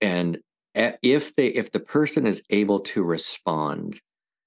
and 0.00 0.38
if 0.74 1.34
they 1.34 1.48
if 1.48 1.72
the 1.72 1.80
person 1.80 2.26
is 2.26 2.42
able 2.50 2.80
to 2.80 3.02
respond 3.02 4.00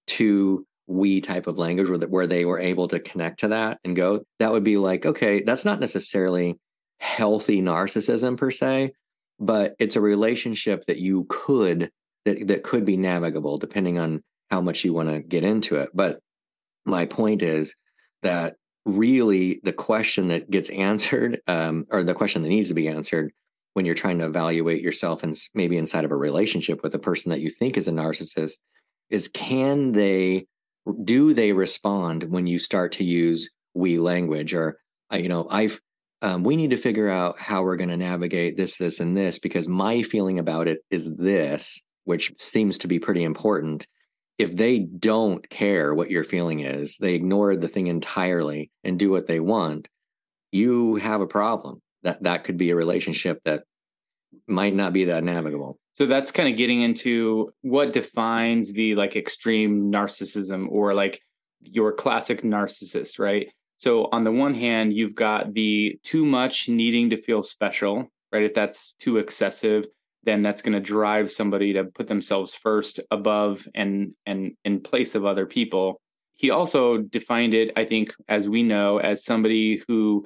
to 0.08 0.66
we 0.88 1.22
type 1.22 1.48
of 1.48 1.58
language 1.58 1.90
where, 1.90 2.00
where 2.08 2.28
they 2.28 2.46
were 2.46 2.60
able 2.60 2.88
to 2.88 3.00
connect 3.00 3.42
to 3.42 3.50
that 3.50 3.80
and 3.84 3.96
go 3.96 4.22
that 4.40 4.52
would 4.52 4.64
be 4.64 4.78
like 4.78 5.06
okay 5.06 5.42
that's 5.42 5.66
not 5.66 5.80
necessarily 5.80 6.58
healthy 7.00 7.62
narcissism 7.62 8.38
per 8.38 8.52
se 8.52 8.92
but 9.40 9.76
it's 9.80 9.96
a 9.96 10.02
relationship 10.02 10.86
that 10.86 10.98
you 10.98 11.26
could 11.30 11.92
that, 12.26 12.48
that 12.48 12.64
could 12.64 12.86
be 12.86 12.98
navigable 12.98 13.58
depending 13.58 13.98
on 13.98 14.22
how 14.50 14.62
much 14.62 14.84
you 14.84 14.94
want 14.94 15.10
to 15.10 15.20
get 15.20 15.44
into 15.44 15.76
it. 15.78 15.90
But 15.94 16.20
my 16.86 17.06
point 17.06 17.42
is 17.42 17.76
that 18.24 18.56
really 18.86 19.62
the 19.64 19.74
question 19.74 20.30
that 20.30 20.50
gets 20.50 20.70
answered 20.70 21.40
um, 21.48 21.86
or 21.92 22.04
the 22.04 22.14
question 22.14 22.42
that 22.42 22.50
needs 22.50 22.68
to 22.70 22.74
be 22.74 22.88
answered 22.88 23.32
when 23.74 23.86
you're 23.86 23.96
trying 23.96 24.18
to 24.20 24.26
evaluate 24.26 24.82
yourself 24.82 25.24
and 25.24 25.38
maybe 25.54 25.78
inside 25.78 26.04
of 26.04 26.12
a 26.12 26.18
relationship 26.18 26.82
with 26.84 26.94
a 26.96 27.00
person 27.00 27.30
that 27.30 27.40
you 27.40 27.50
think 27.50 27.78
is 27.78 27.88
a 27.88 27.92
narcissist 27.92 28.58
is 29.10 29.28
can 29.28 29.92
they 29.92 30.48
do 31.04 31.34
they 31.34 31.54
respond 31.54 32.24
when 32.24 32.48
you 32.48 32.58
start 32.58 32.92
to 32.94 33.04
use 33.04 33.52
we 33.74 34.00
language? 34.00 34.54
Or 34.54 34.80
uh, 35.12 35.18
you 35.18 35.30
know 35.30 35.48
i've 35.50 35.80
um, 36.22 36.44
we 36.44 36.56
need 36.56 36.72
to 36.72 36.78
figure 36.78 37.10
out 37.10 37.40
how 37.40 37.64
we're 37.64 37.78
going 37.78 37.90
to 37.90 37.98
navigate 37.98 38.58
this 38.58 38.78
this 38.78 39.00
and 39.00 39.16
this 39.16 39.40
because 39.40 39.68
my 39.68 40.02
feeling 40.02 40.40
about 40.40 40.68
it 40.68 40.80
is 40.90 41.14
this 41.16 41.82
which 42.06 42.34
seems 42.40 42.78
to 42.80 42.88
be 42.88 43.00
pretty 43.00 43.24
important 43.24 43.88
if 44.38 44.56
they 44.56 44.80
don't 44.80 45.50
care 45.50 45.94
what 45.94 46.10
your 46.10 46.24
feeling 46.24 46.60
is 46.60 46.98
they 46.98 47.14
ignore 47.14 47.56
the 47.56 47.68
thing 47.68 47.88
entirely 47.88 48.72
and 48.84 49.00
do 49.00 49.10
what 49.10 49.28
they 49.28 49.40
want 49.40 49.88
you 50.52 50.96
have 50.96 51.22
a 51.22 51.28
problem 51.28 51.82
that 52.04 52.24
that 52.24 52.44
could 52.44 52.58
be 52.58 52.70
a 52.70 52.76
relationship 52.76 53.40
that 53.46 53.64
might 54.48 54.76
not 54.76 54.94
be 54.94 55.06
that 55.06 55.24
navigable. 55.24 55.80
So 55.94 56.06
that's 56.06 56.32
kind 56.32 56.50
of 56.50 56.58
getting 56.58 56.82
into 56.82 57.50
what 57.62 57.94
defines 57.94 58.72
the 58.72 58.96
like 58.96 59.16
extreme 59.16 59.92
narcissism 59.92 60.68
or 60.70 60.94
like 60.94 61.22
your 61.62 61.92
classic 61.92 62.42
narcissist, 62.42 63.20
right? 63.20 63.50
So 63.80 64.10
on 64.12 64.26
the 64.26 64.32
one 64.32 64.54
hand, 64.54 64.94
you've 64.94 65.16
got 65.16 65.54
the 65.54 65.98
too 66.04 66.26
much 66.26 66.68
needing 66.68 67.10
to 67.12 67.18
feel 67.18 67.44
special, 67.44 68.10
right? 68.32 68.44
If 68.44 68.54
that's 68.54 68.94
too 69.00 69.18
excessive, 69.18 69.88
then 70.24 70.44
that's 70.44 70.62
going 70.62 70.74
to 70.74 70.82
drive 70.82 71.32
somebody 71.32 71.72
to 71.74 71.86
put 71.86 72.08
themselves 72.08 72.54
first 72.54 73.00
above 73.10 73.66
and 73.74 74.14
and 74.26 74.52
in 74.66 74.82
place 74.82 75.16
of 75.16 75.26
other 75.26 75.46
people. 75.46 76.02
He 76.36 76.50
also 76.50 76.98
defined 76.98 77.54
it, 77.54 77.72
I 77.78 77.86
think, 77.86 78.14
as 78.28 78.50
we 78.50 78.64
know, 78.64 78.98
as 78.98 79.24
somebody 79.24 79.82
who 79.88 80.26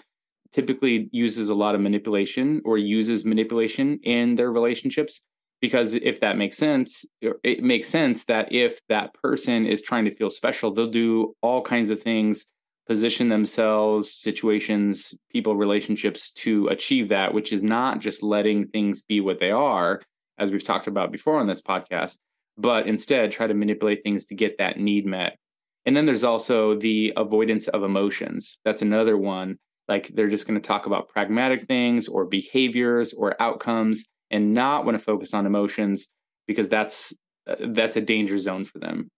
typically 0.52 1.10
uses 1.12 1.50
a 1.52 1.56
lot 1.56 1.76
of 1.76 1.82
manipulation 1.82 2.62
or 2.66 2.80
uses 2.80 3.24
manipulation 3.24 4.00
in 4.04 4.36
their 4.36 4.52
relationships 4.52 5.24
because 5.62 5.94
if 5.94 6.20
that 6.20 6.38
makes 6.38 6.58
sense 6.58 7.06
it 7.22 7.64
makes 7.64 7.90
sense 7.90 8.26
that 8.26 8.52
if 8.52 8.80
that 8.88 9.14
person 9.16 9.66
is 9.66 9.82
trying 9.82 10.06
to 10.06 10.14
feel 10.14 10.30
special 10.30 10.72
they'll 10.72 10.92
do 10.92 11.34
all 11.42 11.64
kinds 11.64 11.90
of 11.90 12.00
things 12.00 12.46
position 12.88 13.30
themselves 13.30 14.12
situations 14.14 15.14
people 15.32 15.56
relationships 15.56 16.32
to 16.32 16.68
achieve 16.68 17.10
that 17.10 17.34
which 17.34 17.54
is 17.54 17.64
not 17.64 18.00
just 18.00 18.22
letting 18.22 18.68
things 18.68 19.04
be 19.04 19.22
what 19.22 19.40
they 19.40 19.52
are 19.52 20.02
as 20.38 20.52
we've 20.52 20.64
talked 20.64 20.88
about 20.88 21.12
before 21.12 21.40
on 21.40 21.48
this 21.48 21.62
podcast 21.62 22.18
but 22.58 22.88
instead 22.88 23.32
try 23.32 23.48
to 23.48 23.54
manipulate 23.54 24.04
things 24.04 24.26
to 24.26 24.36
get 24.36 24.58
that 24.58 24.80
need 24.80 25.06
met. 25.06 25.38
And 25.86 25.98
then 25.98 26.06
there's 26.06 26.24
also 26.24 26.78
the 26.78 27.14
avoidance 27.18 27.68
of 27.68 27.84
emotions. 27.84 28.60
That's 28.64 28.82
another 28.82 29.18
one. 29.18 29.58
Like 29.88 30.08
they're 30.10 30.30
just 30.30 30.48
going 30.48 30.60
to 30.60 30.66
talk 30.66 30.86
about 30.86 31.10
pragmatic 31.10 31.64
things 31.64 32.08
or 32.08 32.26
behaviors 32.26 33.14
or 33.14 33.42
outcomes 33.42 34.06
and 34.32 34.54
not 34.54 34.86
want 34.86 34.98
to 34.98 35.04
focus 35.04 35.34
on 35.34 35.46
emotions 35.46 36.12
because 36.48 36.70
that's 36.70 37.14
uh, 37.48 37.56
that's 37.70 37.98
a 37.98 38.02
danger 38.02 38.38
zone 38.38 38.64
for 38.64 38.80
them. 38.80 39.10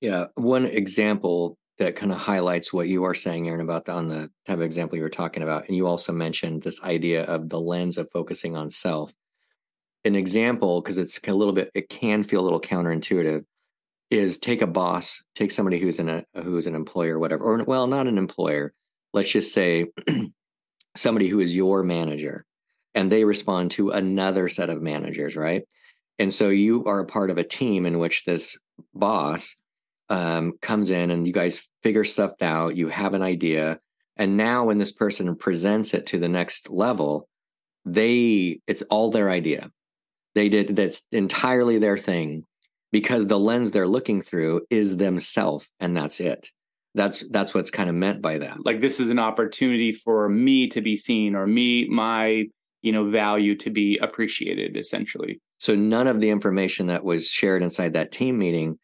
Yeah, 0.00 0.26
one 0.34 0.64
example 0.64 1.56
that 1.78 1.96
kind 1.96 2.10
of 2.10 2.18
highlights 2.18 2.72
what 2.72 2.88
you 2.88 3.04
are 3.04 3.14
saying, 3.14 3.48
Aaron, 3.48 3.60
about 3.60 3.84
the, 3.84 3.92
on 3.92 4.08
the 4.08 4.30
type 4.46 4.56
of 4.56 4.62
example 4.62 4.96
you 4.96 5.02
were 5.02 5.08
talking 5.08 5.42
about, 5.42 5.68
and 5.68 5.76
you 5.76 5.86
also 5.86 6.12
mentioned 6.12 6.62
this 6.62 6.82
idea 6.82 7.22
of 7.24 7.48
the 7.48 7.60
lens 7.60 7.98
of 7.98 8.10
focusing 8.12 8.56
on 8.56 8.70
self. 8.70 9.12
An 10.04 10.16
example, 10.16 10.80
because 10.80 10.98
it's 10.98 11.20
a 11.26 11.32
little 11.32 11.52
bit, 11.52 11.70
it 11.74 11.88
can 11.88 12.24
feel 12.24 12.40
a 12.40 12.42
little 12.42 12.60
counterintuitive, 12.60 13.44
is 14.10 14.38
take 14.38 14.62
a 14.62 14.66
boss, 14.66 15.22
take 15.34 15.50
somebody 15.50 15.78
who's 15.78 15.98
in 15.98 16.08
a 16.08 16.24
who's 16.34 16.66
an 16.66 16.74
employer, 16.74 17.18
whatever, 17.18 17.44
or 17.44 17.64
well, 17.64 17.86
not 17.86 18.06
an 18.06 18.18
employer, 18.18 18.72
let's 19.12 19.30
just 19.30 19.52
say 19.52 19.86
somebody 20.96 21.28
who 21.28 21.40
is 21.40 21.54
your 21.54 21.82
manager 21.82 22.44
and 22.94 23.12
they 23.12 23.24
respond 23.24 23.70
to 23.72 23.90
another 23.90 24.48
set 24.48 24.70
of 24.70 24.82
managers, 24.82 25.36
right? 25.36 25.62
And 26.18 26.32
so 26.32 26.48
you 26.48 26.84
are 26.86 27.00
a 27.00 27.06
part 27.06 27.30
of 27.30 27.38
a 27.38 27.44
team 27.44 27.86
in 27.86 27.98
which 27.98 28.24
this 28.24 28.58
boss 28.94 29.56
um, 30.10 30.54
comes 30.60 30.90
in 30.90 31.10
and 31.10 31.26
you 31.26 31.32
guys 31.32 31.68
figure 31.82 32.04
stuff 32.04 32.32
out, 32.40 32.76
you 32.76 32.88
have 32.88 33.14
an 33.14 33.22
idea. 33.22 33.78
And 34.16 34.36
now 34.36 34.64
when 34.66 34.78
this 34.78 34.92
person 34.92 35.34
presents 35.36 35.94
it 35.94 36.06
to 36.06 36.18
the 36.18 36.28
next 36.28 36.70
level, 36.70 37.28
they 37.84 38.60
it's 38.66 38.82
all 38.82 39.10
their 39.10 39.30
idea. 39.30 39.70
They 40.34 40.48
did 40.48 40.76
that's 40.76 41.06
entirely 41.12 41.78
their 41.78 41.96
thing 41.96 42.44
because 42.92 43.26
the 43.26 43.38
lens 43.38 43.70
they're 43.70 43.86
looking 43.86 44.22
through 44.22 44.62
is 44.70 44.96
themselves 44.96 45.68
and 45.80 45.96
that's 45.96 46.20
it 46.20 46.48
that's 46.94 47.28
that's 47.30 47.54
what's 47.54 47.70
kind 47.70 47.88
of 47.88 47.94
meant 47.94 48.22
by 48.22 48.38
that 48.38 48.56
like 48.64 48.80
this 48.80 48.98
is 49.00 49.10
an 49.10 49.18
opportunity 49.18 49.92
for 49.92 50.28
me 50.28 50.66
to 50.68 50.80
be 50.80 50.96
seen 50.96 51.34
or 51.34 51.46
me 51.46 51.86
my 51.88 52.44
you 52.82 52.92
know 52.92 53.04
value 53.04 53.54
to 53.54 53.70
be 53.70 53.98
appreciated 53.98 54.76
essentially 54.76 55.40
so 55.58 55.74
none 55.74 56.06
of 56.06 56.20
the 56.20 56.30
information 56.30 56.86
that 56.86 57.04
was 57.04 57.28
shared 57.28 57.62
inside 57.62 57.92
that 57.92 58.12
team 58.12 58.38
meeting 58.38 58.78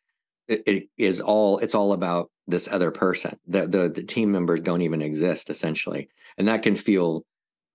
it, 0.48 0.62
it 0.66 0.88
is 0.96 1.20
all 1.20 1.58
it's 1.58 1.74
all 1.74 1.92
about 1.92 2.30
this 2.46 2.68
other 2.70 2.90
person. 2.90 3.38
The, 3.46 3.66
the 3.66 3.88
the 3.88 4.02
team 4.02 4.32
members 4.32 4.60
don't 4.60 4.82
even 4.82 5.02
exist 5.02 5.50
essentially, 5.50 6.08
and 6.38 6.48
that 6.48 6.62
can 6.62 6.74
feel 6.74 7.24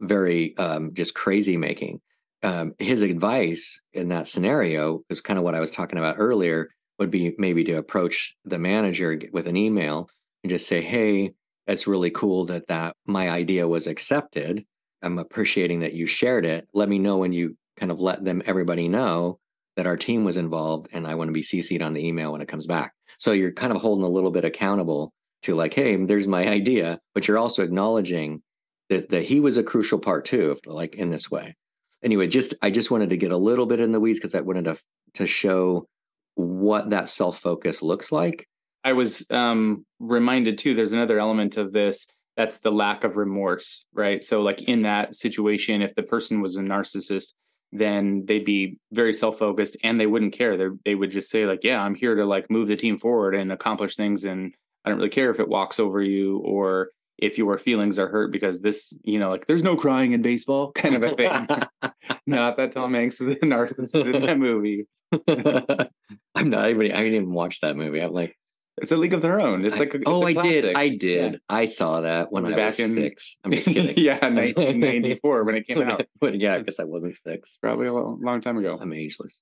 very 0.01 0.55
um, 0.57 0.93
just 0.93 1.15
crazy 1.15 1.57
making. 1.57 2.01
Um, 2.41 2.73
his 2.79 3.01
advice 3.01 3.81
in 3.93 4.09
that 4.09 4.27
scenario 4.27 5.01
is 5.09 5.19
kind 5.19 5.37
of 5.37 5.43
what 5.43 5.55
I 5.55 5.59
was 5.59 5.71
talking 5.71 5.99
about 5.99 6.15
earlier. 6.19 6.69
Would 6.99 7.11
be 7.11 7.33
maybe 7.37 7.63
to 7.63 7.73
approach 7.73 8.35
the 8.43 8.59
manager 8.59 9.17
with 9.31 9.47
an 9.47 9.55
email 9.55 10.09
and 10.43 10.49
just 10.49 10.67
say, 10.67 10.81
"Hey, 10.81 11.33
it's 11.65 11.87
really 11.87 12.11
cool 12.11 12.45
that 12.45 12.67
that 12.67 12.95
my 13.05 13.29
idea 13.29 13.67
was 13.67 13.87
accepted. 13.87 14.65
I'm 15.01 15.17
appreciating 15.17 15.79
that 15.81 15.93
you 15.93 16.05
shared 16.05 16.45
it. 16.45 16.67
Let 16.73 16.89
me 16.89 16.99
know 16.99 17.17
when 17.17 17.31
you 17.31 17.55
kind 17.77 17.91
of 17.91 17.99
let 17.99 18.25
them 18.25 18.41
everybody 18.45 18.89
know 18.89 19.39
that 19.79 19.87
our 19.87 19.95
team 19.95 20.25
was 20.25 20.35
involved 20.35 20.89
and 20.91 21.07
I 21.07 21.15
want 21.15 21.29
to 21.29 21.31
be 21.31 21.41
CC'd 21.41 21.81
on 21.81 21.93
the 21.93 22.05
email 22.05 22.33
when 22.33 22.41
it 22.41 22.49
comes 22.49 22.67
back. 22.67 22.91
So 23.17 23.31
you're 23.31 23.53
kind 23.53 23.71
of 23.71 23.81
holding 23.81 24.03
a 24.03 24.09
little 24.09 24.29
bit 24.29 24.43
accountable 24.43 25.13
to 25.43 25.55
like, 25.55 25.73
hey, 25.73 25.95
there's 25.95 26.27
my 26.27 26.45
idea, 26.49 26.99
but 27.13 27.29
you're 27.29 27.37
also 27.37 27.63
acknowledging 27.63 28.41
that, 28.89 29.07
that 29.07 29.23
he 29.23 29.39
was 29.39 29.55
a 29.55 29.63
crucial 29.63 29.97
part 29.97 30.25
too, 30.25 30.57
like 30.65 30.95
in 30.95 31.11
this 31.11 31.31
way. 31.31 31.55
Anyway, 32.03 32.27
just 32.27 32.55
I 32.61 32.71
just 32.71 32.91
wanted 32.91 33.11
to 33.11 33.15
get 33.15 33.31
a 33.31 33.37
little 33.37 33.65
bit 33.65 33.79
in 33.79 33.93
the 33.93 34.01
weeds 34.01 34.19
because 34.19 34.35
I 34.35 34.41
wanted 34.41 34.65
to 34.65 34.77
to 35.13 35.25
show 35.25 35.87
what 36.35 36.89
that 36.89 37.07
self 37.07 37.39
focus 37.39 37.81
looks 37.81 38.11
like. 38.11 38.49
I 38.83 38.91
was 38.91 39.25
um, 39.29 39.85
reminded 40.01 40.57
too. 40.57 40.73
There's 40.73 40.91
another 40.91 41.19
element 41.19 41.55
of 41.55 41.71
this 41.71 42.05
that's 42.35 42.59
the 42.59 42.71
lack 42.71 43.05
of 43.05 43.15
remorse, 43.15 43.85
right? 43.93 44.21
So, 44.25 44.41
like 44.41 44.61
in 44.63 44.81
that 44.81 45.15
situation, 45.15 45.81
if 45.81 45.95
the 45.95 46.03
person 46.03 46.41
was 46.41 46.57
a 46.57 46.61
narcissist, 46.61 47.31
then 47.71 48.25
they'd 48.25 48.45
be 48.45 48.77
very 48.91 49.13
self-focused 49.13 49.77
and 49.83 49.99
they 49.99 50.07
wouldn't 50.07 50.33
care. 50.33 50.57
They 50.57 50.75
they 50.85 50.95
would 50.95 51.11
just 51.11 51.29
say 51.29 51.45
like, 51.45 51.63
"Yeah, 51.63 51.81
I'm 51.81 51.95
here 51.95 52.15
to 52.15 52.25
like 52.25 52.49
move 52.49 52.67
the 52.67 52.75
team 52.75 52.97
forward 52.97 53.35
and 53.35 53.51
accomplish 53.51 53.95
things, 53.95 54.25
and 54.25 54.53
I 54.83 54.89
don't 54.89 54.97
really 54.97 55.09
care 55.09 55.29
if 55.29 55.39
it 55.39 55.47
walks 55.47 55.79
over 55.79 56.01
you 56.01 56.39
or 56.39 56.89
if 57.17 57.37
your 57.37 57.57
feelings 57.57 57.99
are 57.99 58.07
hurt 58.07 58.31
because 58.31 58.61
this, 58.61 58.97
you 59.03 59.19
know, 59.19 59.29
like 59.29 59.45
there's 59.45 59.63
no 59.63 59.75
crying 59.75 60.13
in 60.13 60.21
baseball, 60.21 60.71
kind 60.75 60.95
of 60.95 61.03
a 61.03 61.15
thing." 61.15 61.91
not 62.25 62.57
that 62.57 62.71
Tom 62.71 62.93
Hanks 62.93 63.21
is 63.21 63.29
a 63.29 63.35
narcissist 63.37 64.13
in 64.13 64.23
that 64.23 64.39
movie. 64.39 64.87
I'm 66.35 66.49
not 66.49 66.69
even. 66.69 66.91
I 66.91 66.97
didn't 66.97 67.15
even 67.15 67.33
watch 67.33 67.61
that 67.61 67.75
movie. 67.75 67.99
I'm 67.99 68.13
like, 68.13 68.35
it's 68.81 68.91
a 68.91 68.97
League 68.97 69.13
of 69.13 69.21
Their 69.21 69.39
Own. 69.39 69.65
It's 69.65 69.79
like 69.79 69.93
a, 69.93 69.99
oh, 70.05 70.23
I 70.25 70.33
did, 70.33 70.75
I 70.75 70.89
did, 70.89 71.33
yeah. 71.33 71.37
I 71.49 71.65
saw 71.65 72.01
that 72.01 72.31
when 72.31 72.45
I 72.45 72.55
back 72.55 72.65
was 72.65 72.79
in, 72.79 72.93
six. 72.93 73.37
I'm 73.43 73.51
just 73.51 73.67
kidding. 73.73 73.97
yeah, 73.97 74.19
1994 74.19 75.43
when 75.45 75.55
it 75.55 75.67
came 75.67 75.81
out. 75.81 76.05
but 76.19 76.39
yeah, 76.39 76.55
I 76.55 76.61
guess 76.61 76.79
I 76.79 76.85
wasn't 76.85 77.17
six. 77.17 77.57
Probably 77.61 77.87
a 77.87 77.93
long, 77.93 78.19
long 78.21 78.41
time 78.41 78.57
ago. 78.57 78.77
I'm 78.79 78.93
ageless. 78.93 79.41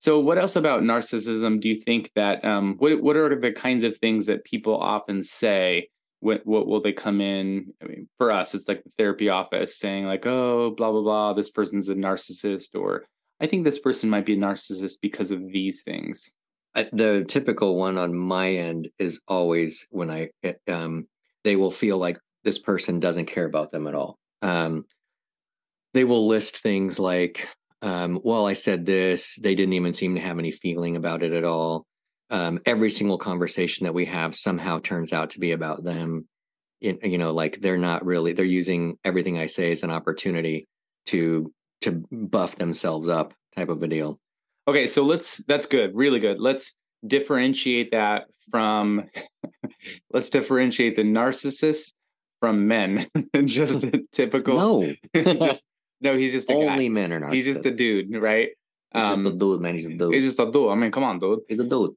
So, 0.00 0.20
what 0.20 0.38
else 0.38 0.54
about 0.54 0.82
narcissism 0.82 1.60
do 1.60 1.68
you 1.68 1.80
think 1.80 2.10
that? 2.14 2.44
Um, 2.44 2.76
what 2.78 3.02
What 3.02 3.16
are 3.16 3.40
the 3.40 3.52
kinds 3.52 3.84
of 3.84 3.96
things 3.96 4.26
that 4.26 4.44
people 4.44 4.76
often 4.76 5.24
say? 5.24 5.88
What 6.20 6.42
What 6.44 6.66
will 6.66 6.82
they 6.82 6.92
come 6.92 7.20
in? 7.20 7.72
I 7.82 7.86
mean, 7.86 8.08
for 8.18 8.30
us, 8.30 8.54
it's 8.54 8.68
like 8.68 8.84
the 8.84 8.90
therapy 8.98 9.28
office 9.28 9.78
saying 9.78 10.04
like, 10.04 10.26
"Oh, 10.26 10.74
blah 10.76 10.90
blah 10.90 11.02
blah. 11.02 11.32
This 11.32 11.50
person's 11.50 11.88
a 11.88 11.94
narcissist," 11.94 12.78
or 12.78 13.04
"I 13.40 13.46
think 13.46 13.64
this 13.64 13.78
person 13.78 14.10
might 14.10 14.26
be 14.26 14.34
a 14.34 14.38
narcissist 14.38 14.96
because 15.00 15.30
of 15.30 15.40
these 15.52 15.82
things." 15.82 16.30
The 16.74 17.24
typical 17.26 17.76
one 17.76 17.98
on 17.98 18.14
my 18.14 18.50
end 18.52 18.88
is 18.98 19.20
always 19.28 19.86
when 19.90 20.10
I 20.10 20.30
eh, 20.42 20.54
um, 20.68 21.06
they 21.44 21.56
will 21.56 21.70
feel 21.70 21.98
like 21.98 22.18
this 22.42 22.58
person 22.58 23.00
doesn't 23.00 23.26
care 23.26 23.44
about 23.44 23.70
them 23.70 23.86
at 23.86 23.94
all. 23.94 24.18
Um, 24.42 24.84
they 25.92 26.04
will 26.04 26.26
list 26.26 26.58
things 26.58 26.98
like, 26.98 27.48
um, 27.82 28.20
"Well, 28.24 28.46
I 28.46 28.54
said 28.54 28.86
this. 28.86 29.36
They 29.36 29.54
didn't 29.54 29.74
even 29.74 29.92
seem 29.92 30.16
to 30.16 30.20
have 30.20 30.38
any 30.38 30.50
feeling 30.50 30.96
about 30.96 31.22
it 31.22 31.32
at 31.32 31.44
all." 31.44 31.86
Um, 32.30 32.60
every 32.66 32.90
single 32.90 33.18
conversation 33.18 33.84
that 33.84 33.94
we 33.94 34.06
have 34.06 34.34
somehow 34.34 34.80
turns 34.80 35.12
out 35.12 35.30
to 35.30 35.40
be 35.40 35.52
about 35.52 35.84
them. 35.84 36.26
You, 36.80 36.98
you 37.02 37.18
know, 37.18 37.32
like 37.32 37.60
they're 37.60 37.78
not 37.78 38.04
really. 38.04 38.32
They're 38.32 38.44
using 38.44 38.98
everything 39.04 39.38
I 39.38 39.46
say 39.46 39.70
as 39.70 39.82
an 39.84 39.90
opportunity 39.90 40.66
to 41.06 41.52
to 41.82 42.04
buff 42.10 42.56
themselves 42.56 43.08
up, 43.08 43.34
type 43.56 43.68
of 43.68 43.82
a 43.82 43.86
deal. 43.88 44.18
Okay, 44.66 44.86
so 44.86 45.02
let's 45.02 45.38
that's 45.44 45.66
good, 45.66 45.94
really 45.94 46.20
good. 46.20 46.40
Let's 46.40 46.78
differentiate 47.06 47.92
that 47.92 48.26
from 48.50 49.04
let's 50.12 50.30
differentiate 50.30 50.96
the 50.96 51.02
narcissist 51.02 51.92
from 52.40 52.66
men. 52.66 53.06
just 53.44 53.84
a 53.84 54.04
typical 54.12 54.56
No. 54.56 54.94
just, 55.14 55.64
no, 56.00 56.16
he's 56.16 56.32
just 56.32 56.50
a 56.50 56.54
only 56.54 56.88
guy. 56.88 56.88
men 56.88 57.12
are 57.12 57.20
narcissists. 57.20 57.32
He's 57.34 57.44
just 57.44 57.66
a 57.66 57.70
dude, 57.70 58.16
right? 58.16 58.50
He's 58.94 59.02
um, 59.02 59.24
just 59.24 59.34
a 59.34 59.38
dude, 59.38 59.60
man. 59.60 59.74
He's 59.74 59.86
a 59.86 59.90
dude. 59.94 60.14
He's 60.14 60.24
just 60.24 60.40
a 60.40 60.50
dude. 60.50 60.70
I 60.70 60.74
mean, 60.74 60.90
come 60.90 61.04
on, 61.04 61.18
dude. 61.18 61.40
He's 61.48 61.58
a 61.58 61.64
dude. 61.64 61.92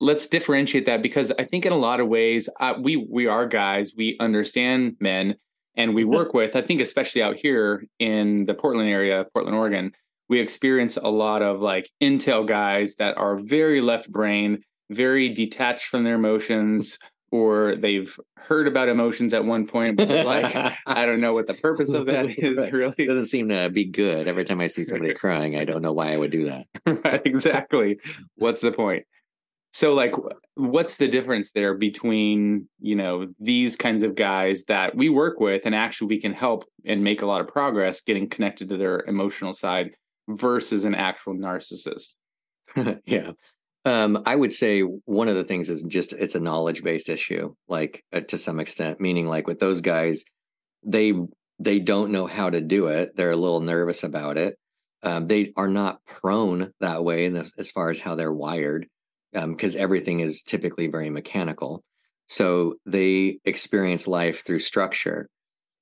Let's 0.00 0.28
differentiate 0.28 0.86
that 0.86 1.02
because 1.02 1.32
I 1.38 1.44
think 1.44 1.66
in 1.66 1.72
a 1.72 1.76
lot 1.76 1.98
of 1.98 2.06
ways, 2.06 2.48
uh, 2.60 2.74
we 2.80 2.96
we 2.96 3.26
are 3.26 3.46
guys. 3.46 3.92
We 3.96 4.16
understand 4.20 4.96
men, 5.00 5.36
and 5.76 5.94
we 5.94 6.04
work 6.04 6.34
with. 6.34 6.54
I 6.54 6.62
think 6.62 6.80
especially 6.80 7.22
out 7.22 7.36
here 7.36 7.84
in 7.98 8.46
the 8.46 8.54
Portland 8.54 8.88
area, 8.88 9.26
Portland, 9.34 9.56
Oregon 9.56 9.92
we 10.28 10.40
experience 10.40 10.96
a 10.96 11.08
lot 11.08 11.42
of 11.42 11.60
like 11.60 11.90
Intel 12.02 12.46
guys 12.46 12.96
that 12.96 13.16
are 13.16 13.36
very 13.36 13.80
left 13.80 14.10
brain, 14.10 14.62
very 14.90 15.28
detached 15.28 15.86
from 15.86 16.04
their 16.04 16.16
emotions, 16.16 16.98
or 17.30 17.76
they've 17.76 18.18
heard 18.36 18.66
about 18.66 18.88
emotions 18.88 19.34
at 19.34 19.44
one 19.44 19.66
point, 19.66 19.96
but 19.96 20.08
like, 20.24 20.54
I 20.86 21.06
don't 21.06 21.20
know 21.20 21.34
what 21.34 21.46
the 21.46 21.54
purpose 21.54 21.92
of 21.92 22.06
that 22.06 22.38
is. 22.38 22.56
Really, 22.72 22.94
it 22.96 23.06
doesn't 23.06 23.26
seem 23.26 23.48
to 23.48 23.68
be 23.68 23.84
good. 23.84 24.28
Every 24.28 24.44
time 24.44 24.60
I 24.60 24.66
see 24.66 24.84
somebody 24.84 25.14
crying, 25.14 25.56
I 25.56 25.64
don't 25.64 25.82
know 25.82 25.92
why 25.92 26.12
I 26.12 26.16
would 26.16 26.30
do 26.30 26.44
that. 26.46 26.66
right? 27.04 27.22
Exactly. 27.24 27.98
What's 28.36 28.60
the 28.60 28.72
point? 28.72 29.04
So, 29.70 29.92
like, 29.92 30.14
what's 30.54 30.96
the 30.96 31.08
difference 31.08 31.50
there 31.50 31.74
between 31.74 32.68
you 32.80 32.96
know 32.96 33.28
these 33.38 33.76
kinds 33.76 34.02
of 34.02 34.14
guys 34.14 34.64
that 34.64 34.96
we 34.96 35.10
work 35.10 35.40
with, 35.40 35.66
and 35.66 35.74
actually 35.74 36.08
we 36.08 36.20
can 36.20 36.32
help 36.32 36.64
and 36.86 37.04
make 37.04 37.20
a 37.20 37.26
lot 37.26 37.42
of 37.42 37.48
progress 37.48 38.00
getting 38.00 38.30
connected 38.30 38.70
to 38.70 38.78
their 38.78 39.04
emotional 39.06 39.52
side 39.52 39.90
versus 40.28 40.84
an 40.84 40.94
actual 40.94 41.34
narcissist? 41.34 42.14
yeah. 43.06 43.32
Um, 43.84 44.22
I 44.26 44.36
would 44.36 44.52
say 44.52 44.80
one 44.80 45.28
of 45.28 45.36
the 45.36 45.44
things 45.44 45.70
is 45.70 45.82
just 45.84 46.12
it's 46.12 46.34
a 46.34 46.40
knowledge 46.40 46.82
based 46.82 47.08
issue, 47.08 47.54
like 47.68 48.04
uh, 48.12 48.20
to 48.20 48.36
some 48.36 48.60
extent, 48.60 49.00
meaning 49.00 49.26
like 49.26 49.46
with 49.46 49.60
those 49.60 49.80
guys, 49.80 50.24
they 50.82 51.14
they 51.58 51.78
don't 51.78 52.12
know 52.12 52.26
how 52.26 52.50
to 52.50 52.60
do 52.60 52.88
it. 52.88 53.16
They're 53.16 53.30
a 53.30 53.36
little 53.36 53.60
nervous 53.60 54.04
about 54.04 54.36
it. 54.36 54.58
Um, 55.02 55.26
they 55.26 55.52
are 55.56 55.68
not 55.68 56.04
prone 56.04 56.72
that 56.80 57.04
way 57.04 57.24
in 57.24 57.32
this, 57.32 57.52
as 57.56 57.70
far 57.70 57.90
as 57.90 58.00
how 58.00 58.14
they're 58.14 58.32
wired, 58.32 58.86
because 59.32 59.76
um, 59.76 59.80
everything 59.80 60.20
is 60.20 60.42
typically 60.42 60.88
very 60.88 61.08
mechanical. 61.08 61.82
So 62.26 62.74
they 62.84 63.38
experience 63.44 64.06
life 64.06 64.44
through 64.44 64.58
structure, 64.58 65.28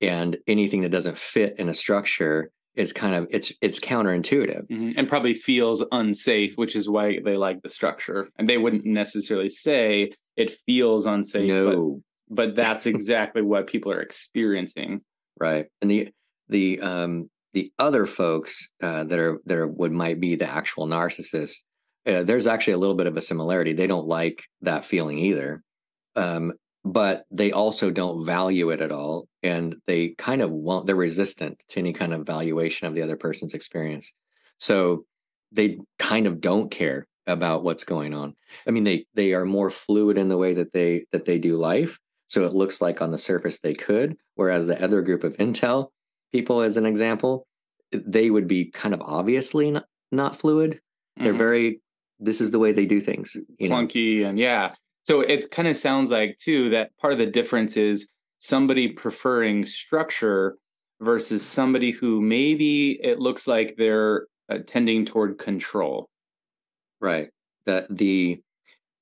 and 0.00 0.36
anything 0.46 0.82
that 0.82 0.90
doesn't 0.90 1.18
fit 1.18 1.56
in 1.58 1.68
a 1.68 1.74
structure 1.74 2.50
is 2.76 2.92
kind 2.92 3.14
of 3.14 3.26
it's 3.30 3.52
it's 3.60 3.80
counterintuitive. 3.80 4.68
Mm-hmm. 4.68 4.92
and 4.96 5.08
probably 5.08 5.34
feels 5.34 5.84
unsafe 5.92 6.56
which 6.56 6.76
is 6.76 6.88
why 6.88 7.18
they 7.24 7.36
like 7.36 7.62
the 7.62 7.70
structure. 7.70 8.28
And 8.38 8.48
they 8.48 8.58
wouldn't 8.58 8.84
necessarily 8.84 9.50
say 9.50 10.12
it 10.36 10.58
feels 10.66 11.06
unsafe 11.06 11.48
no. 11.48 12.00
but, 12.28 12.48
but 12.48 12.56
that's 12.56 12.86
exactly 12.94 13.42
what 13.42 13.66
people 13.66 13.92
are 13.92 14.00
experiencing. 14.00 15.00
Right. 15.38 15.66
And 15.80 15.90
the 15.90 16.10
the 16.48 16.80
um 16.80 17.30
the 17.54 17.72
other 17.78 18.04
folks 18.04 18.68
uh, 18.82 19.04
that 19.04 19.18
are 19.18 19.40
that 19.46 19.56
are 19.56 19.66
what 19.66 19.90
might 19.90 20.20
be 20.20 20.36
the 20.36 20.48
actual 20.48 20.86
narcissist 20.86 21.64
uh, 22.06 22.22
there's 22.22 22.46
actually 22.46 22.74
a 22.74 22.78
little 22.78 22.94
bit 22.94 23.08
of 23.08 23.16
a 23.16 23.20
similarity. 23.20 23.72
They 23.72 23.88
don't 23.88 24.06
like 24.06 24.44
that 24.62 24.84
feeling 24.84 25.18
either. 25.18 25.62
Um, 26.14 26.52
but 26.86 27.26
they 27.32 27.50
also 27.50 27.90
don't 27.90 28.24
value 28.24 28.70
it 28.70 28.80
at 28.80 28.92
all 28.92 29.26
and 29.42 29.74
they 29.88 30.10
kind 30.10 30.40
of 30.40 30.52
want 30.52 30.86
they're 30.86 30.94
resistant 30.94 31.62
to 31.68 31.80
any 31.80 31.92
kind 31.92 32.14
of 32.14 32.24
valuation 32.24 32.86
of 32.86 32.94
the 32.94 33.02
other 33.02 33.16
person's 33.16 33.54
experience 33.54 34.14
so 34.58 35.04
they 35.50 35.78
kind 35.98 36.28
of 36.28 36.40
don't 36.40 36.70
care 36.70 37.08
about 37.26 37.64
what's 37.64 37.82
going 37.82 38.14
on 38.14 38.36
i 38.68 38.70
mean 38.70 38.84
they 38.84 39.04
they 39.14 39.32
are 39.32 39.44
more 39.44 39.68
fluid 39.68 40.16
in 40.16 40.28
the 40.28 40.38
way 40.38 40.54
that 40.54 40.72
they 40.72 41.04
that 41.10 41.24
they 41.24 41.38
do 41.38 41.56
life 41.56 41.98
so 42.28 42.44
it 42.44 42.52
looks 42.52 42.80
like 42.80 43.02
on 43.02 43.10
the 43.10 43.18
surface 43.18 43.58
they 43.58 43.74
could 43.74 44.16
whereas 44.36 44.68
the 44.68 44.82
other 44.82 45.02
group 45.02 45.24
of 45.24 45.36
Intel 45.38 45.88
people 46.32 46.60
as 46.60 46.76
an 46.76 46.86
example 46.86 47.48
they 47.90 48.30
would 48.30 48.46
be 48.46 48.66
kind 48.66 48.94
of 48.94 49.00
obviously 49.00 49.72
not, 49.72 49.86
not 50.12 50.36
fluid 50.36 50.80
they're 51.16 51.30
mm-hmm. 51.30 51.38
very 51.38 51.80
this 52.20 52.40
is 52.40 52.52
the 52.52 52.60
way 52.60 52.70
they 52.70 52.86
do 52.86 53.00
things 53.00 53.36
you 53.58 53.68
clunky 53.68 54.22
know? 54.22 54.28
and 54.28 54.38
yeah 54.38 54.72
so 55.06 55.20
it 55.20 55.52
kind 55.52 55.68
of 55.68 55.76
sounds 55.76 56.10
like 56.10 56.36
too 56.38 56.70
that 56.70 56.90
part 56.98 57.12
of 57.12 57.20
the 57.20 57.26
difference 57.26 57.76
is 57.76 58.10
somebody 58.40 58.88
preferring 58.88 59.64
structure 59.64 60.58
versus 61.00 61.46
somebody 61.46 61.92
who 61.92 62.20
maybe 62.20 62.98
it 63.04 63.20
looks 63.20 63.46
like 63.46 63.76
they're 63.78 64.26
uh, 64.48 64.58
tending 64.66 65.04
toward 65.04 65.38
control. 65.38 66.08
Right. 67.00 67.28
That 67.66 67.86
the 67.88 68.40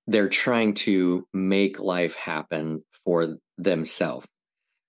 they're 0.07 0.29
trying 0.29 0.75
to 0.75 1.27
make 1.33 1.81
life 1.81 2.17
happen 2.17 2.85
for 3.03 3.39
themselves. 3.57 4.27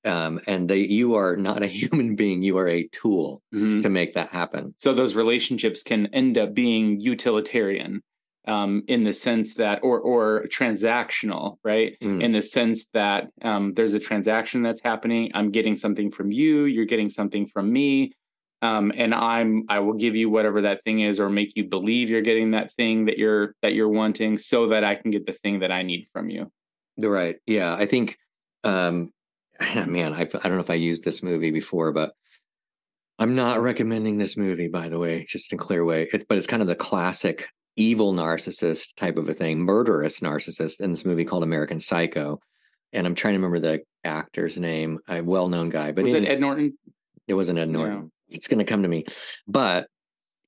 Um, 0.03 0.41
and 0.47 0.69
they 0.69 0.79
you 0.79 1.15
are 1.15 1.37
not 1.37 1.63
a 1.63 1.67
human 1.81 2.17
being 2.17 2.41
you 2.41 2.57
are 2.57 2.67
a 2.67 2.89
tool 2.89 3.41
mm-hmm. 3.53 3.79
to 3.79 3.89
make 3.89 4.15
that 4.15 4.29
happen 4.29 4.75
so 4.77 4.93
those 4.93 5.15
relationships 5.15 5.81
can 5.81 6.05
end 6.13 6.37
up 6.37 6.53
being 6.53 6.99
utilitarian 6.99 8.03
um, 8.47 8.83
in 8.87 9.03
the 9.03 9.13
sense 9.13 9.55
that, 9.55 9.79
or 9.83 9.99
or 9.99 10.45
transactional, 10.47 11.57
right? 11.63 11.97
Mm. 12.01 12.23
In 12.23 12.31
the 12.31 12.41
sense 12.41 12.87
that 12.89 13.29
um, 13.41 13.73
there's 13.73 13.93
a 13.93 13.99
transaction 13.99 14.61
that's 14.61 14.81
happening. 14.81 15.31
I'm 15.33 15.51
getting 15.51 15.75
something 15.75 16.11
from 16.11 16.31
you. 16.31 16.65
You're 16.65 16.85
getting 16.85 17.09
something 17.09 17.47
from 17.47 17.71
me. 17.71 18.13
Um, 18.61 18.91
and 18.95 19.13
I'm 19.13 19.65
I 19.69 19.79
will 19.79 19.93
give 19.93 20.15
you 20.15 20.29
whatever 20.29 20.61
that 20.61 20.83
thing 20.83 21.01
is, 21.01 21.19
or 21.19 21.29
make 21.29 21.55
you 21.55 21.65
believe 21.65 22.09
you're 22.09 22.21
getting 22.21 22.51
that 22.51 22.71
thing 22.73 23.05
that 23.05 23.17
you're 23.17 23.55
that 23.61 23.73
you're 23.73 23.89
wanting, 23.89 24.37
so 24.37 24.69
that 24.69 24.83
I 24.83 24.95
can 24.95 25.11
get 25.11 25.25
the 25.25 25.33
thing 25.33 25.59
that 25.59 25.71
I 25.71 25.83
need 25.83 26.07
from 26.13 26.29
you. 26.29 26.51
Right. 26.97 27.37
Yeah. 27.45 27.75
I 27.75 27.85
think, 27.85 28.17
um, 28.63 29.11
man, 29.75 30.13
I, 30.13 30.21
I 30.21 30.25
don't 30.25 30.55
know 30.55 30.59
if 30.59 30.69
I 30.69 30.75
used 30.75 31.03
this 31.03 31.23
movie 31.23 31.51
before, 31.51 31.91
but 31.91 32.13
I'm 33.17 33.35
not 33.35 33.61
recommending 33.61 34.17
this 34.17 34.35
movie, 34.35 34.67
by 34.67 34.89
the 34.89 34.99
way, 34.99 35.25
just 35.27 35.51
in 35.51 35.57
clear 35.57 35.85
way. 35.85 36.09
It's, 36.11 36.25
but 36.27 36.37
it's 36.37 36.47
kind 36.47 36.61
of 36.61 36.67
the 36.67 36.75
classic 36.75 37.47
evil 37.75 38.13
narcissist 38.13 38.95
type 38.95 39.17
of 39.17 39.27
a 39.29 39.33
thing, 39.33 39.59
murderous 39.59 40.19
narcissist 40.21 40.81
in 40.81 40.91
this 40.91 41.05
movie 41.05 41.25
called 41.25 41.43
American 41.43 41.79
Psycho. 41.79 42.39
And 42.93 43.05
I'm 43.05 43.15
trying 43.15 43.33
to 43.33 43.39
remember 43.39 43.59
the 43.59 43.83
actor's 44.03 44.57
name, 44.57 44.99
a 45.09 45.21
well 45.21 45.49
known 45.49 45.69
guy, 45.69 45.91
but 45.91 46.03
Was 46.03 46.13
in- 46.13 46.25
it 46.25 46.29
Ed 46.29 46.39
Norton? 46.39 46.77
it 47.27 47.33
wasn't 47.33 47.59
Ed 47.59 47.69
Norton. 47.69 48.11
It's 48.29 48.47
going 48.47 48.59
to 48.59 48.65
come 48.69 48.83
to 48.83 48.89
me. 48.89 49.05
But 49.47 49.87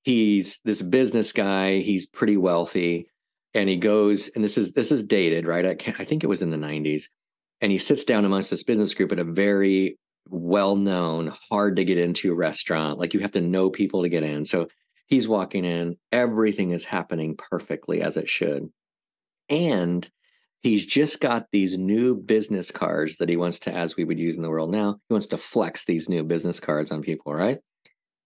he's 0.03 0.59
this 0.63 0.81
business 0.81 1.31
guy. 1.31 1.79
He's 1.79 2.05
pretty 2.05 2.37
wealthy, 2.37 3.09
and 3.53 3.67
he 3.69 3.77
goes. 3.77 4.29
And 4.29 4.43
this 4.43 4.57
is 4.57 4.73
this 4.73 4.91
is 4.91 5.03
dated, 5.03 5.45
right? 5.45 5.65
I, 5.65 5.75
can't, 5.75 5.99
I 5.99 6.05
think 6.05 6.23
it 6.23 6.27
was 6.27 6.41
in 6.41 6.49
the 6.51 6.57
'90s. 6.57 7.05
And 7.61 7.71
he 7.71 7.77
sits 7.77 8.03
down 8.05 8.23
amongst 8.23 8.49
this 8.51 8.63
business 8.63 8.93
group 8.93 9.11
at 9.11 9.19
a 9.19 9.23
very 9.23 9.97
well-known, 10.29 11.33
hard 11.49 11.75
to 11.77 11.85
get 11.85 11.97
into 11.97 12.33
restaurant. 12.35 12.99
Like 12.99 13.13
you 13.13 13.19
have 13.21 13.31
to 13.31 13.41
know 13.41 13.69
people 13.69 14.03
to 14.03 14.09
get 14.09 14.23
in. 14.23 14.45
So 14.45 14.67
he's 15.07 15.27
walking 15.27 15.65
in. 15.65 15.97
Everything 16.11 16.71
is 16.71 16.85
happening 16.85 17.35
perfectly 17.35 18.01
as 18.01 18.17
it 18.17 18.29
should, 18.29 18.69
and 19.49 20.09
he's 20.61 20.85
just 20.85 21.21
got 21.21 21.47
these 21.51 21.77
new 21.77 22.15
business 22.15 22.71
cards 22.71 23.17
that 23.17 23.29
he 23.29 23.37
wants 23.37 23.59
to, 23.61 23.71
as 23.73 23.95
we 23.95 24.03
would 24.03 24.19
use 24.19 24.35
in 24.35 24.43
the 24.43 24.49
world 24.49 24.71
now, 24.71 24.97
he 25.07 25.13
wants 25.13 25.27
to 25.27 25.37
flex 25.37 25.85
these 25.85 26.09
new 26.09 26.23
business 26.23 26.59
cards 26.59 26.91
on 26.91 27.01
people, 27.01 27.33
right? 27.33 27.59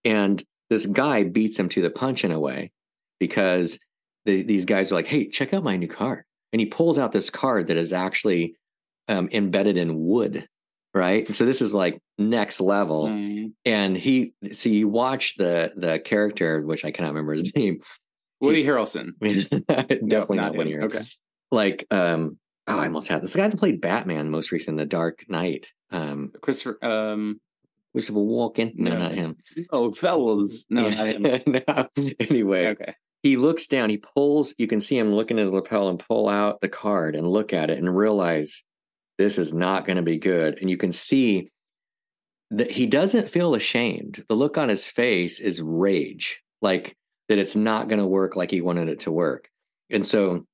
And 0.04 0.42
this 0.70 0.86
guy 0.86 1.24
beats 1.24 1.60
him 1.60 1.70
to 1.70 1.82
the 1.82 1.90
punch 1.90 2.24
in 2.24 2.32
a 2.32 2.40
way 2.40 2.72
because 3.20 3.80
the, 4.26 4.42
these 4.42 4.66
guys 4.66 4.92
are 4.92 4.96
like, 4.96 5.08
hey, 5.08 5.28
check 5.28 5.54
out 5.54 5.64
my 5.64 5.76
new 5.76 5.88
card. 5.88 6.24
And 6.54 6.60
he 6.60 6.66
pulls 6.66 6.98
out 6.98 7.12
this 7.12 7.30
card 7.30 7.68
that 7.68 7.78
is 7.78 7.94
actually 7.94 8.56
um, 9.08 9.30
embedded 9.32 9.78
in 9.78 10.04
wood, 10.04 10.48
right? 10.94 11.28
So 11.36 11.46
this 11.46 11.62
is 11.62 11.74
like 11.74 12.00
next 12.18 12.60
level. 12.62 13.08
Mm. 13.08 13.54
And 13.66 13.98
he, 13.98 14.34
so 14.52 14.70
you 14.70 14.88
watch 14.88 15.36
the 15.36 15.72
the 15.76 16.00
character, 16.00 16.62
which 16.62 16.86
I 16.86 16.92
cannot 16.92 17.10
remember 17.10 17.34
his 17.34 17.52
name. 17.56 17.82
Woody 18.40 18.64
Harrelson. 18.66 19.12
Definitely 19.22 20.08
not 20.10 20.30
not 20.30 20.56
one 20.56 20.68
him. 20.68 20.68
here. 20.68 20.82
Okay. 20.84 21.02
Like, 21.52 21.86
um, 21.92 22.38
oh, 22.68 22.80
I 22.80 22.86
almost 22.86 23.08
had 23.08 23.22
this 23.22 23.36
guy 23.36 23.48
that 23.48 23.58
played 23.58 23.82
Batman 23.82 24.30
most 24.32 24.52
recent, 24.52 24.78
The 24.78 24.86
Dark 24.86 25.26
Knight. 25.28 25.72
Um, 25.92 26.32
Christopher. 26.42 26.84
Um, 26.84 27.40
Christopher 27.94 28.20
Walken. 28.20 28.74
No, 28.76 28.92
No. 28.92 28.98
not 29.00 29.12
him. 29.12 29.36
oh, 29.72 29.92
fellas. 29.92 30.66
No, 30.72 30.90
not 30.90 31.08
him. 31.08 31.22
No. 31.24 31.88
Anyway, 32.22 32.68
Okay. 32.68 32.96
he 33.22 33.36
looks 33.38 33.68
down, 33.68 33.90
he 33.90 33.98
pulls, 33.98 34.56
you 34.58 34.66
can 34.68 34.80
see 34.80 34.98
him 34.98 35.14
look 35.14 35.30
in 35.30 35.38
his 35.38 35.52
lapel 35.54 35.90
and 35.90 36.00
pull 36.00 36.30
out 36.30 36.62
the 36.62 36.70
card 36.70 37.16
and 37.16 37.28
look 37.28 37.52
at 37.54 37.70
it 37.70 37.78
and 37.80 37.94
realize 37.96 38.64
this 39.22 39.38
is 39.38 39.54
not 39.54 39.86
going 39.86 39.98
to 39.98 40.02
be 40.02 40.18
good. 40.18 40.58
And 40.60 40.70
you 40.70 40.78
can 40.78 40.92
see 40.92 41.52
that 42.50 42.72
he 42.72 42.88
doesn't 42.88 43.30
feel 43.30 43.54
ashamed. 43.54 44.24
The 44.28 44.36
look 44.36 44.58
on 44.58 44.68
his 44.68 44.86
face 44.86 45.40
is 45.40 45.62
rage, 45.62 46.42
like 46.62 46.98
that 47.30 47.38
it's 47.38 47.56
not 47.56 47.88
going 47.88 48.00
to 48.00 48.08
work 48.08 48.36
like 48.36 48.50
he 48.50 48.62
wanted 48.62 48.90
it 48.90 49.02
to 49.02 49.12
work. 49.12 49.50
And 49.92 50.06
so 50.06 50.46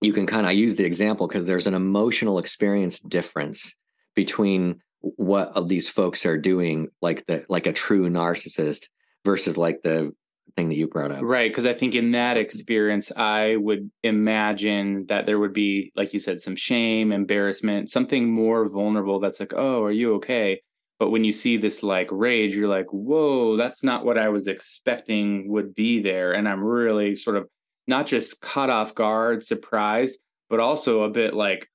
you 0.00 0.12
can 0.12 0.26
kind 0.26 0.46
of 0.46 0.52
use 0.52 0.76
the 0.76 0.84
example 0.84 1.26
because 1.26 1.46
there's 1.46 1.66
an 1.66 1.74
emotional 1.74 2.38
experience 2.38 3.00
difference 3.00 3.74
between 4.14 4.80
what 5.00 5.66
these 5.66 5.88
folks 5.88 6.24
are 6.24 6.38
doing 6.38 6.88
like 7.00 7.26
the 7.26 7.44
like 7.48 7.66
a 7.66 7.72
true 7.72 8.08
narcissist 8.08 8.84
versus 9.24 9.58
like 9.58 9.82
the 9.82 10.14
thing 10.56 10.68
that 10.68 10.76
you 10.76 10.88
brought 10.88 11.10
up. 11.10 11.22
Right. 11.22 11.50
Because 11.50 11.66
I 11.66 11.74
think 11.74 11.94
in 11.94 12.12
that 12.12 12.36
experience, 12.36 13.12
I 13.16 13.56
would 13.56 13.90
imagine 14.02 15.06
that 15.06 15.26
there 15.26 15.38
would 15.38 15.52
be, 15.52 15.92
like 15.96 16.12
you 16.12 16.18
said, 16.18 16.40
some 16.40 16.56
shame, 16.56 17.12
embarrassment, 17.12 17.90
something 17.90 18.30
more 18.30 18.68
vulnerable 18.68 19.20
that's 19.20 19.40
like, 19.40 19.52
oh, 19.54 19.82
are 19.82 19.92
you 19.92 20.14
okay? 20.14 20.60
But 20.98 21.10
when 21.10 21.24
you 21.24 21.32
see 21.32 21.56
this 21.56 21.82
like 21.82 22.08
rage, 22.12 22.54
you're 22.54 22.68
like, 22.68 22.86
whoa, 22.90 23.56
that's 23.56 23.82
not 23.82 24.04
what 24.04 24.18
I 24.18 24.28
was 24.28 24.46
expecting 24.46 25.48
would 25.48 25.74
be 25.74 26.00
there. 26.00 26.32
And 26.32 26.48
I'm 26.48 26.62
really 26.62 27.16
sort 27.16 27.36
of 27.36 27.48
not 27.88 28.06
just 28.06 28.40
caught 28.40 28.70
off 28.70 28.94
guard, 28.94 29.42
surprised, 29.42 30.18
but 30.48 30.60
also 30.60 31.02
a 31.02 31.10
bit 31.10 31.34
like 31.34 31.68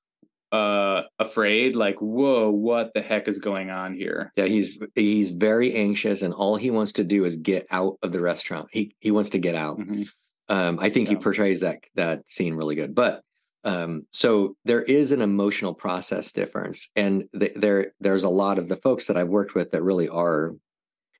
uh 0.51 1.01
afraid 1.19 1.75
like 1.75 1.97
whoa 1.99 2.49
what 2.49 2.93
the 2.93 3.01
heck 3.01 3.27
is 3.27 3.39
going 3.39 3.69
on 3.69 3.93
here 3.93 4.31
yeah 4.37 4.45
he's 4.45 4.79
he's 4.95 5.31
very 5.31 5.75
anxious 5.75 6.21
and 6.21 6.33
all 6.33 6.55
he 6.55 6.71
wants 6.71 6.93
to 6.93 7.03
do 7.03 7.25
is 7.25 7.35
get 7.35 7.67
out 7.69 7.97
of 8.01 8.13
the 8.13 8.21
restaurant 8.21 8.69
he 8.71 8.95
he 8.99 9.11
wants 9.11 9.29
to 9.29 9.39
get 9.39 9.55
out 9.55 9.77
mm-hmm. 9.77 10.03
um 10.47 10.79
i 10.79 10.89
think 10.89 11.09
yeah. 11.09 11.15
he 11.15 11.21
portrays 11.21 11.59
that 11.59 11.79
that 11.95 12.29
scene 12.29 12.53
really 12.53 12.75
good 12.75 12.95
but 12.95 13.23
um 13.65 14.07
so 14.13 14.55
there 14.63 14.81
is 14.81 15.11
an 15.11 15.21
emotional 15.21 15.73
process 15.73 16.31
difference 16.31 16.91
and 16.95 17.25
th- 17.37 17.53
there 17.55 17.91
there's 17.99 18.23
a 18.23 18.29
lot 18.29 18.57
of 18.57 18.69
the 18.69 18.77
folks 18.77 19.07
that 19.07 19.17
i've 19.17 19.27
worked 19.27 19.53
with 19.53 19.71
that 19.71 19.83
really 19.83 20.07
are 20.07 20.53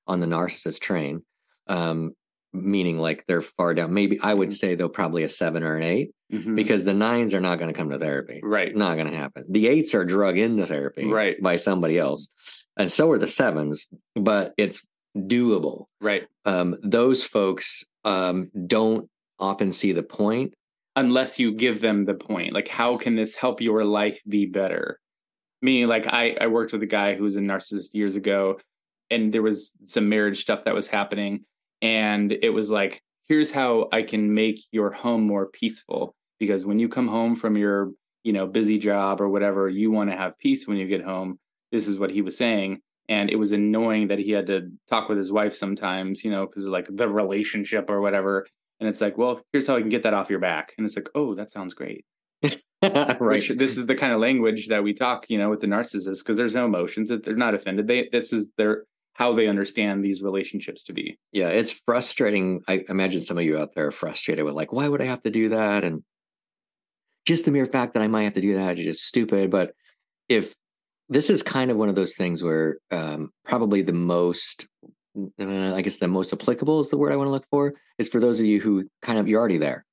on 0.08 0.22
the 0.22 0.28
narcissist 0.28 0.80
train 0.80 1.22
um 1.68 2.14
meaning 2.54 2.98
like 2.98 3.26
they're 3.28 3.42
far 3.42 3.74
down 3.74 3.94
maybe 3.94 4.18
i 4.22 4.34
would 4.34 4.50
mm-hmm. 4.50 4.56
say 4.56 4.76
they're 4.76 4.88
probably 4.88 5.24
a 5.24 5.30
7 5.30 5.64
or 5.64 5.76
an 5.76 5.84
8 5.84 6.12
mm-hmm. 6.32 6.56
because 6.56 6.84
the 6.84 6.94
nines 6.94 7.34
are 7.34 7.42
not 7.42 7.60
going 7.60 7.72
to 7.72 7.78
come 7.78 7.90
to 7.90 7.98
therapy. 7.98 8.40
Right. 8.44 8.76
Not 8.76 8.96
going 8.96 9.10
to 9.10 9.18
happen. 9.18 9.46
The 9.50 9.68
eights 9.68 9.94
are 9.96 10.06
drug 10.06 10.38
into 10.38 10.66
therapy 10.66 11.06
right. 11.06 11.42
by 11.42 11.56
somebody 11.56 11.98
else. 11.98 12.30
And 12.78 12.92
so 12.92 13.12
are 13.12 13.18
the 13.18 13.28
sevens, 13.28 13.88
but 14.16 14.54
it's 14.58 14.88
doable. 15.16 15.86
Right. 16.00 16.28
Um, 16.46 16.76
those 16.84 17.24
folks 17.24 17.84
um, 18.06 18.52
don't 18.68 19.10
often 19.40 19.72
see 19.72 19.92
the 19.92 20.04
point. 20.04 20.54
Unless 20.96 21.40
you 21.40 21.52
give 21.52 21.82
them 21.82 22.06
the 22.06 22.16
point. 22.16 22.54
Like, 22.54 22.68
how 22.68 22.98
can 22.98 23.16
this 23.16 23.36
help 23.36 23.62
your 23.62 23.84
life 23.84 24.20
be 24.28 24.46
better? 24.46 25.00
Meaning, 25.62 25.88
like, 25.88 26.08
I, 26.08 26.36
I 26.42 26.48
worked 26.48 26.72
with 26.72 26.84
a 26.84 26.88
guy 26.88 27.16
who 27.16 27.24
was 27.24 27.36
a 27.36 27.42
narcissist 27.42 27.94
years 27.94 28.16
ago, 28.16 28.60
and 29.10 29.32
there 29.32 29.44
was 29.44 29.74
some 29.86 30.10
marriage 30.10 30.42
stuff 30.42 30.66
that 30.66 30.74
was 30.74 30.88
happening. 30.88 31.46
And 31.82 32.32
it 32.32 32.50
was 32.50 32.72
like, 32.72 33.02
here's 33.28 33.52
how 33.52 33.90
I 33.92 34.02
can 34.04 34.34
make 34.34 34.60
your 34.72 34.92
home 34.92 35.22
more 35.22 35.48
peaceful 35.48 36.16
because 36.40 36.66
when 36.66 36.80
you 36.80 36.90
come 36.90 37.08
home 37.08 37.36
from 37.36 37.58
your 37.58 37.92
you 38.28 38.34
know 38.34 38.46
busy 38.46 38.78
job 38.78 39.22
or 39.22 39.30
whatever 39.30 39.70
you 39.70 39.90
want 39.90 40.10
to 40.10 40.18
have 40.18 40.38
peace 40.38 40.68
when 40.68 40.78
you 40.78 40.86
get 40.86 41.02
home. 41.02 41.40
This 41.72 41.88
is 41.88 41.98
what 41.98 42.12
he 42.12 42.22
was 42.22 42.38
saying. 42.38 42.82
And 43.08 43.30
it 43.30 43.38
was 43.38 43.54
annoying 43.54 44.10
that 44.10 44.20
he 44.20 44.32
had 44.32 44.48
to 44.48 44.70
talk 44.90 45.08
with 45.08 45.18
his 45.18 45.32
wife 45.32 45.56
sometimes 45.56 46.26
you 46.26 46.32
know 46.32 46.46
because 46.46 46.68
like 46.68 46.88
the 46.92 47.08
relationship 47.08 47.90
or 47.90 48.02
whatever. 48.02 48.46
And 48.82 48.90
it's 48.90 49.00
like 49.00 49.18
well 49.18 49.42
here's 49.54 49.66
how 49.66 49.78
i 49.78 49.80
can 49.80 49.90
get 49.90 50.04
that 50.04 50.14
off 50.14 50.30
your 50.30 50.40
back. 50.40 50.74
And 50.78 50.86
it's 50.86 50.98
like 50.98 51.10
oh 51.16 51.36
that 51.36 51.52
sounds 51.52 51.74
great. 51.74 52.06
Right. 52.84 53.20
Which 53.20 53.50
this 53.58 53.76
is 53.76 53.88
the 53.88 53.96
kind 53.96 54.14
of 54.14 54.20
language 54.20 54.68
that 54.68 54.84
we 54.84 54.94
talk 54.94 55.26
you 55.30 55.40
know 55.40 55.50
with 55.50 55.62
the 55.62 55.68
narcissists 55.68 56.20
because 56.20 56.38
there's 56.38 56.54
no 56.54 56.66
emotions. 56.66 57.10
That 57.10 57.24
they're 57.24 57.36
not 57.36 57.56
offended. 57.56 57.88
They 57.88 58.08
this 58.12 58.32
is 58.32 58.52
their 58.56 58.84
how 59.14 59.34
they 59.34 59.48
understand 59.48 60.04
these 60.04 60.22
relationships 60.22 60.84
to 60.84 60.94
be. 60.94 61.18
Yeah, 61.32 61.48
it's 61.48 61.72
frustrating. 61.72 62.62
I 62.68 62.84
imagine 62.88 63.22
some 63.22 63.40
of 63.40 63.46
you 63.46 63.58
out 63.58 63.74
there 63.74 63.88
are 63.88 63.92
frustrated 63.92 64.46
with 64.46 64.54
like, 64.54 64.72
why 64.72 64.88
would 64.88 65.02
I 65.02 65.06
have 65.06 65.22
to 65.22 65.32
do 65.32 65.50
that? 65.50 65.84
And 65.84 66.04
just 67.28 67.44
the 67.44 67.52
mere 67.52 67.66
fact 67.66 67.94
that 67.94 68.02
I 68.02 68.08
might 68.08 68.24
have 68.24 68.34
to 68.34 68.42
do 68.42 68.56
that 68.56 68.80
is 68.80 68.86
just 68.86 69.06
stupid. 69.06 69.52
But 69.52 69.74
if 70.30 70.56
this 71.10 71.30
is 71.30 71.44
kind 71.44 71.70
of 71.70 71.76
one 71.76 71.90
of 71.90 71.96
those 71.96 72.16
things 72.16 72.42
where 72.42 72.78
um, 72.90 73.32
probably 73.44 73.82
the 73.82 73.92
most, 73.92 74.66
uh, 75.40 75.76
I 75.76 75.82
guess 75.82 75.98
the 75.98 76.08
most 76.08 76.32
applicable 76.32 76.80
is 76.80 76.90
the 76.90 76.98
word 76.98 77.12
I 77.12 77.18
want 77.18 77.28
to 77.28 77.32
look 77.32 77.46
for, 77.52 77.74
is 77.98 78.08
for 78.08 78.22
those 78.22 78.40
of 78.40 78.46
you 78.46 78.62
who 78.62 78.90
kind 79.02 79.20
of 79.20 79.28
you're 79.28 79.42
already 79.42 79.58
there. 79.58 79.86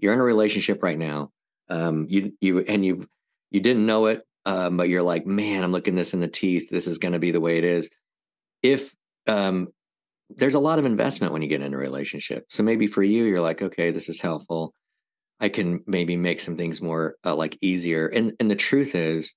You're 0.00 0.12
in 0.12 0.18
a 0.18 0.24
relationship 0.24 0.82
right 0.82 0.98
now. 0.98 1.30
Um, 1.68 2.06
you 2.10 2.32
you 2.40 2.58
and 2.58 2.84
you 2.84 3.06
you 3.52 3.60
didn't 3.60 3.86
know 3.86 4.06
it, 4.06 4.22
um, 4.44 4.76
but 4.76 4.88
you're 4.88 5.04
like, 5.04 5.24
man, 5.24 5.62
I'm 5.62 5.70
looking 5.70 5.94
this 5.94 6.14
in 6.14 6.20
the 6.20 6.26
teeth. 6.26 6.68
This 6.68 6.88
is 6.88 6.98
going 6.98 7.12
to 7.12 7.20
be 7.20 7.30
the 7.30 7.40
way 7.40 7.58
it 7.58 7.64
is. 7.64 7.92
If 8.60 8.92
um, 9.28 9.68
there's 10.30 10.56
a 10.56 10.60
lot 10.60 10.80
of 10.80 10.84
investment 10.84 11.32
when 11.32 11.42
you 11.42 11.48
get 11.48 11.62
into 11.62 11.76
a 11.76 11.80
relationship. 11.80 12.46
So 12.48 12.64
maybe 12.64 12.88
for 12.88 13.04
you, 13.04 13.22
you're 13.24 13.40
like, 13.40 13.62
okay, 13.62 13.92
this 13.92 14.08
is 14.08 14.20
helpful. 14.20 14.74
I 15.42 15.48
can 15.48 15.82
maybe 15.86 16.16
make 16.16 16.40
some 16.40 16.56
things 16.56 16.80
more 16.80 17.16
uh, 17.24 17.34
like 17.34 17.58
easier. 17.60 18.08
And 18.08 18.32
and 18.40 18.50
the 18.50 18.56
truth 18.56 18.94
is, 18.94 19.34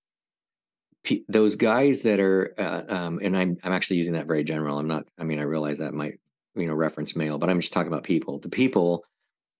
pe- 1.03 1.23
those 1.27 1.55
guys 1.55 2.03
that 2.03 2.19
are, 2.19 2.53
uh, 2.57 2.83
um, 2.87 3.19
and 3.21 3.35
I'm 3.35 3.57
I'm 3.63 3.73
actually 3.73 3.97
using 3.97 4.13
that 4.13 4.27
very 4.27 4.43
general. 4.43 4.77
I'm 4.77 4.87
not. 4.87 5.07
I 5.19 5.23
mean, 5.23 5.39
I 5.39 5.43
realize 5.43 5.79
that 5.79 5.93
might 5.93 6.19
you 6.55 6.67
know 6.67 6.75
reference 6.75 7.15
male, 7.15 7.37
but 7.37 7.49
I'm 7.49 7.59
just 7.59 7.73
talking 7.73 7.91
about 7.91 8.03
people. 8.03 8.39
The 8.39 8.49
people 8.49 9.03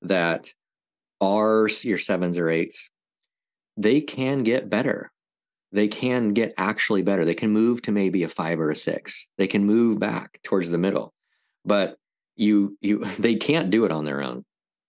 that 0.03 0.53
are 1.19 1.67
your 1.81 1.97
sevens 1.97 2.38
or 2.38 2.49
eights, 2.49 2.89
they 3.75 4.01
can 4.01 4.43
get 4.43 4.69
better 4.69 5.12
they 5.75 5.89
can 5.89 6.29
get 6.29 6.53
actually 6.58 7.01
better. 7.01 7.25
They 7.25 7.34
can 7.34 7.51
move 7.51 7.81
to 7.81 7.91
maybe 7.91 8.23
a 8.23 8.29
five 8.29 8.62
or 8.62 8.71
a 8.71 8.75
six. 8.75 9.27
They 9.38 9.45
can 9.45 9.65
move 9.65 9.99
back 9.99 10.39
towards 10.41 10.69
the 10.69 10.77
middle, 10.77 11.13
but 11.65 11.97
you 12.38 12.77
you 12.81 12.99
they 13.19 13.36
can't 13.36 13.69
do 13.69 13.84
it 13.84 13.91
on 13.91 14.05
their 14.05 14.21
own. 14.21 14.45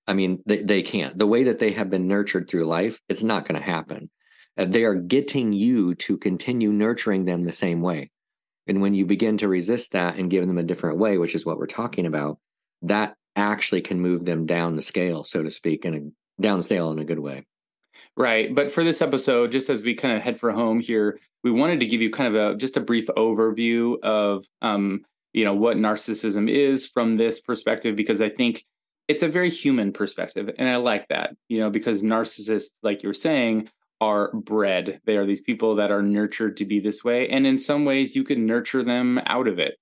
I 0.07 0.15
mean, 0.15 0.43
they, 0.47 0.63
they 0.63 0.83
can't. 0.83 1.19
The 1.19 1.27
way 1.27 1.45
that 1.45 1.59
they 1.59 1.73
have 1.73 1.91
been 1.91 2.07
nurtured 2.07 2.49
through 2.49 2.65
life, 2.65 3.01
it's 3.09 3.23
not 3.23 3.47
going 3.47 3.61
to 3.61 3.67
happen. 3.67 4.11
Uh, 4.57 4.65
they 4.65 4.85
are 4.85 4.95
getting 4.95 5.53
you 5.53 5.95
to 5.97 6.17
continue 6.17 6.73
nurturing 6.73 7.25
them 7.25 7.43
the 7.43 7.53
same 7.53 7.83
way. 7.83 8.11
And 8.67 8.81
when 8.81 8.95
you 8.95 9.07
begin 9.07 9.37
to 9.39 9.49
resist 9.49 9.93
that 9.93 10.17
and 10.17 10.31
give 10.31 10.47
them 10.47 10.59
a 10.59 10.63
different 10.63 10.99
way, 10.99 11.19
which 11.19 11.35
is 11.35 11.47
what 11.47 11.59
we're 11.59 11.67
talking 11.67 12.07
about, 12.07 12.39
that 12.83 13.15
actually 13.37 13.81
can 13.81 14.01
move 14.01 14.25
them 14.25 14.47
down 14.47 14.77
the 14.77 14.83
scale, 14.83 15.23
so 15.23 15.43
to 15.43 15.51
speak, 15.51 15.85
and 15.85 16.13
down 16.41 16.59
the 16.59 16.65
scale 16.65 16.91
in 16.91 16.99
a 16.99 17.05
good 17.05 17.19
way. 17.19 17.45
Right. 18.17 18.55
But 18.55 18.71
for 18.71 18.83
this 18.83 19.03
episode, 19.03 19.53
just 19.53 19.69
as 19.69 19.83
we 19.83 19.95
kind 19.95 20.17
of 20.17 20.23
head 20.23 20.39
for 20.39 20.51
home 20.51 20.81
here, 20.81 21.21
we 21.45 21.51
wanted 21.51 21.81
to 21.81 21.87
give 21.87 22.01
you 22.01 22.11
kind 22.11 22.35
of 22.35 22.55
a 22.55 22.57
just 22.57 22.77
a 22.77 22.81
brief 22.81 23.07
overview 23.09 24.03
of 24.03 24.47
um, 24.63 25.05
you 25.37 25.45
know, 25.45 25.55
what 25.55 25.77
narcissism 25.77 26.51
is 26.51 26.87
from 26.87 27.19
this 27.19 27.41
perspective, 27.41 27.95
because 27.95 28.23
I 28.23 28.31
think 28.31 28.65
it's 29.09 29.23
a 29.23 29.29
very 29.29 29.51
human 29.51 29.93
perspective. 29.93 30.51
And 30.59 30.69
I 30.69 30.77
like 30.77 31.09
that, 31.09 31.37
you 31.49 31.59
know, 31.59 31.71
because 31.71 32.03
narcissists, 32.03 32.73
like 32.83 33.03
you're 33.03 33.15
saying, 33.15 33.69
are 34.01 34.33
bred. 34.33 35.01
They 35.05 35.17
are 35.17 35.27
these 35.27 35.41
people 35.41 35.77
that 35.77 35.91
are 35.91 36.03
nurtured 36.03 36.59
to 36.59 36.65
be 36.65 36.81
this 36.81 37.03
way. 37.03 37.29
And 37.29 37.47
in 37.47 37.59
some 37.59 37.85
ways 37.85 38.15
you 38.15 38.25
can 38.25 38.47
nurture 38.47 38.83
them 38.83 39.21
out 39.27 39.49
of 39.49 39.59
it. 39.59 39.79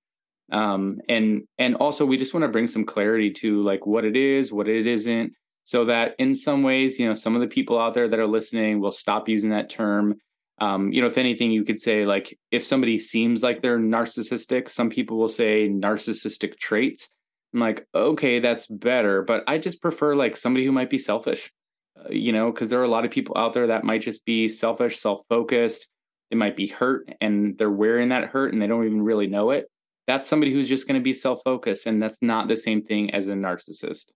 Um, 0.52 1.00
and 1.08 1.44
and 1.58 1.74
also 1.76 2.04
we 2.04 2.18
just 2.18 2.34
want 2.34 2.44
to 2.44 2.52
bring 2.52 2.66
some 2.66 2.84
clarity 2.84 3.30
to 3.32 3.62
like 3.62 3.86
what 3.86 4.04
it 4.04 4.14
is, 4.16 4.52
what 4.52 4.68
it 4.68 4.86
isn't, 4.86 5.32
so 5.64 5.86
that 5.86 6.14
in 6.18 6.34
some 6.34 6.62
ways, 6.62 6.98
you 6.98 7.08
know, 7.08 7.14
some 7.14 7.34
of 7.34 7.40
the 7.40 7.46
people 7.48 7.78
out 7.80 7.94
there 7.94 8.08
that 8.08 8.20
are 8.20 8.26
listening 8.26 8.80
will 8.80 8.92
stop 8.92 9.28
using 9.28 9.50
that 9.50 9.70
term. 9.70 10.16
Um, 10.58 10.92
you 10.92 11.00
know, 11.00 11.08
if 11.08 11.18
anything, 11.18 11.50
you 11.50 11.64
could 11.64 11.80
say 11.80 12.04
like 12.04 12.38
if 12.50 12.62
somebody 12.62 12.98
seems 12.98 13.42
like 13.42 13.62
they're 13.62 13.78
narcissistic, 13.78 14.68
some 14.68 14.90
people 14.90 15.16
will 15.16 15.28
say 15.28 15.68
narcissistic 15.68 16.58
traits. 16.58 17.12
I'm 17.54 17.60
like, 17.60 17.86
okay, 17.94 18.40
that's 18.40 18.66
better, 18.66 19.22
but 19.22 19.44
I 19.46 19.58
just 19.58 19.80
prefer 19.80 20.14
like 20.16 20.36
somebody 20.36 20.66
who 20.66 20.72
might 20.72 20.90
be 20.90 20.98
selfish 20.98 21.52
uh, 21.98 22.08
you 22.10 22.32
know, 22.32 22.50
because 22.50 22.70
there 22.70 22.80
are 22.80 22.84
a 22.84 22.88
lot 22.88 23.04
of 23.04 23.10
people 23.10 23.36
out 23.38 23.52
there 23.52 23.68
that 23.68 23.84
might 23.84 24.02
just 24.02 24.24
be 24.24 24.48
selfish, 24.48 24.98
self 24.98 25.22
focused. 25.28 25.90
They 26.30 26.36
might 26.36 26.56
be 26.56 26.66
hurt 26.66 27.08
and 27.20 27.56
they're 27.58 27.70
wearing 27.70 28.08
that 28.08 28.30
hurt 28.30 28.52
and 28.52 28.60
they 28.60 28.66
don't 28.66 28.84
even 28.84 29.02
really 29.02 29.26
know 29.26 29.50
it. 29.50 29.70
That's 30.06 30.28
somebody 30.28 30.52
who's 30.52 30.68
just 30.68 30.88
going 30.88 31.00
to 31.00 31.04
be 31.04 31.12
self 31.12 31.42
focused. 31.44 31.86
And 31.86 32.02
that's 32.02 32.18
not 32.20 32.48
the 32.48 32.56
same 32.56 32.82
thing 32.82 33.14
as 33.14 33.28
a 33.28 33.34
narcissist. 33.34 34.06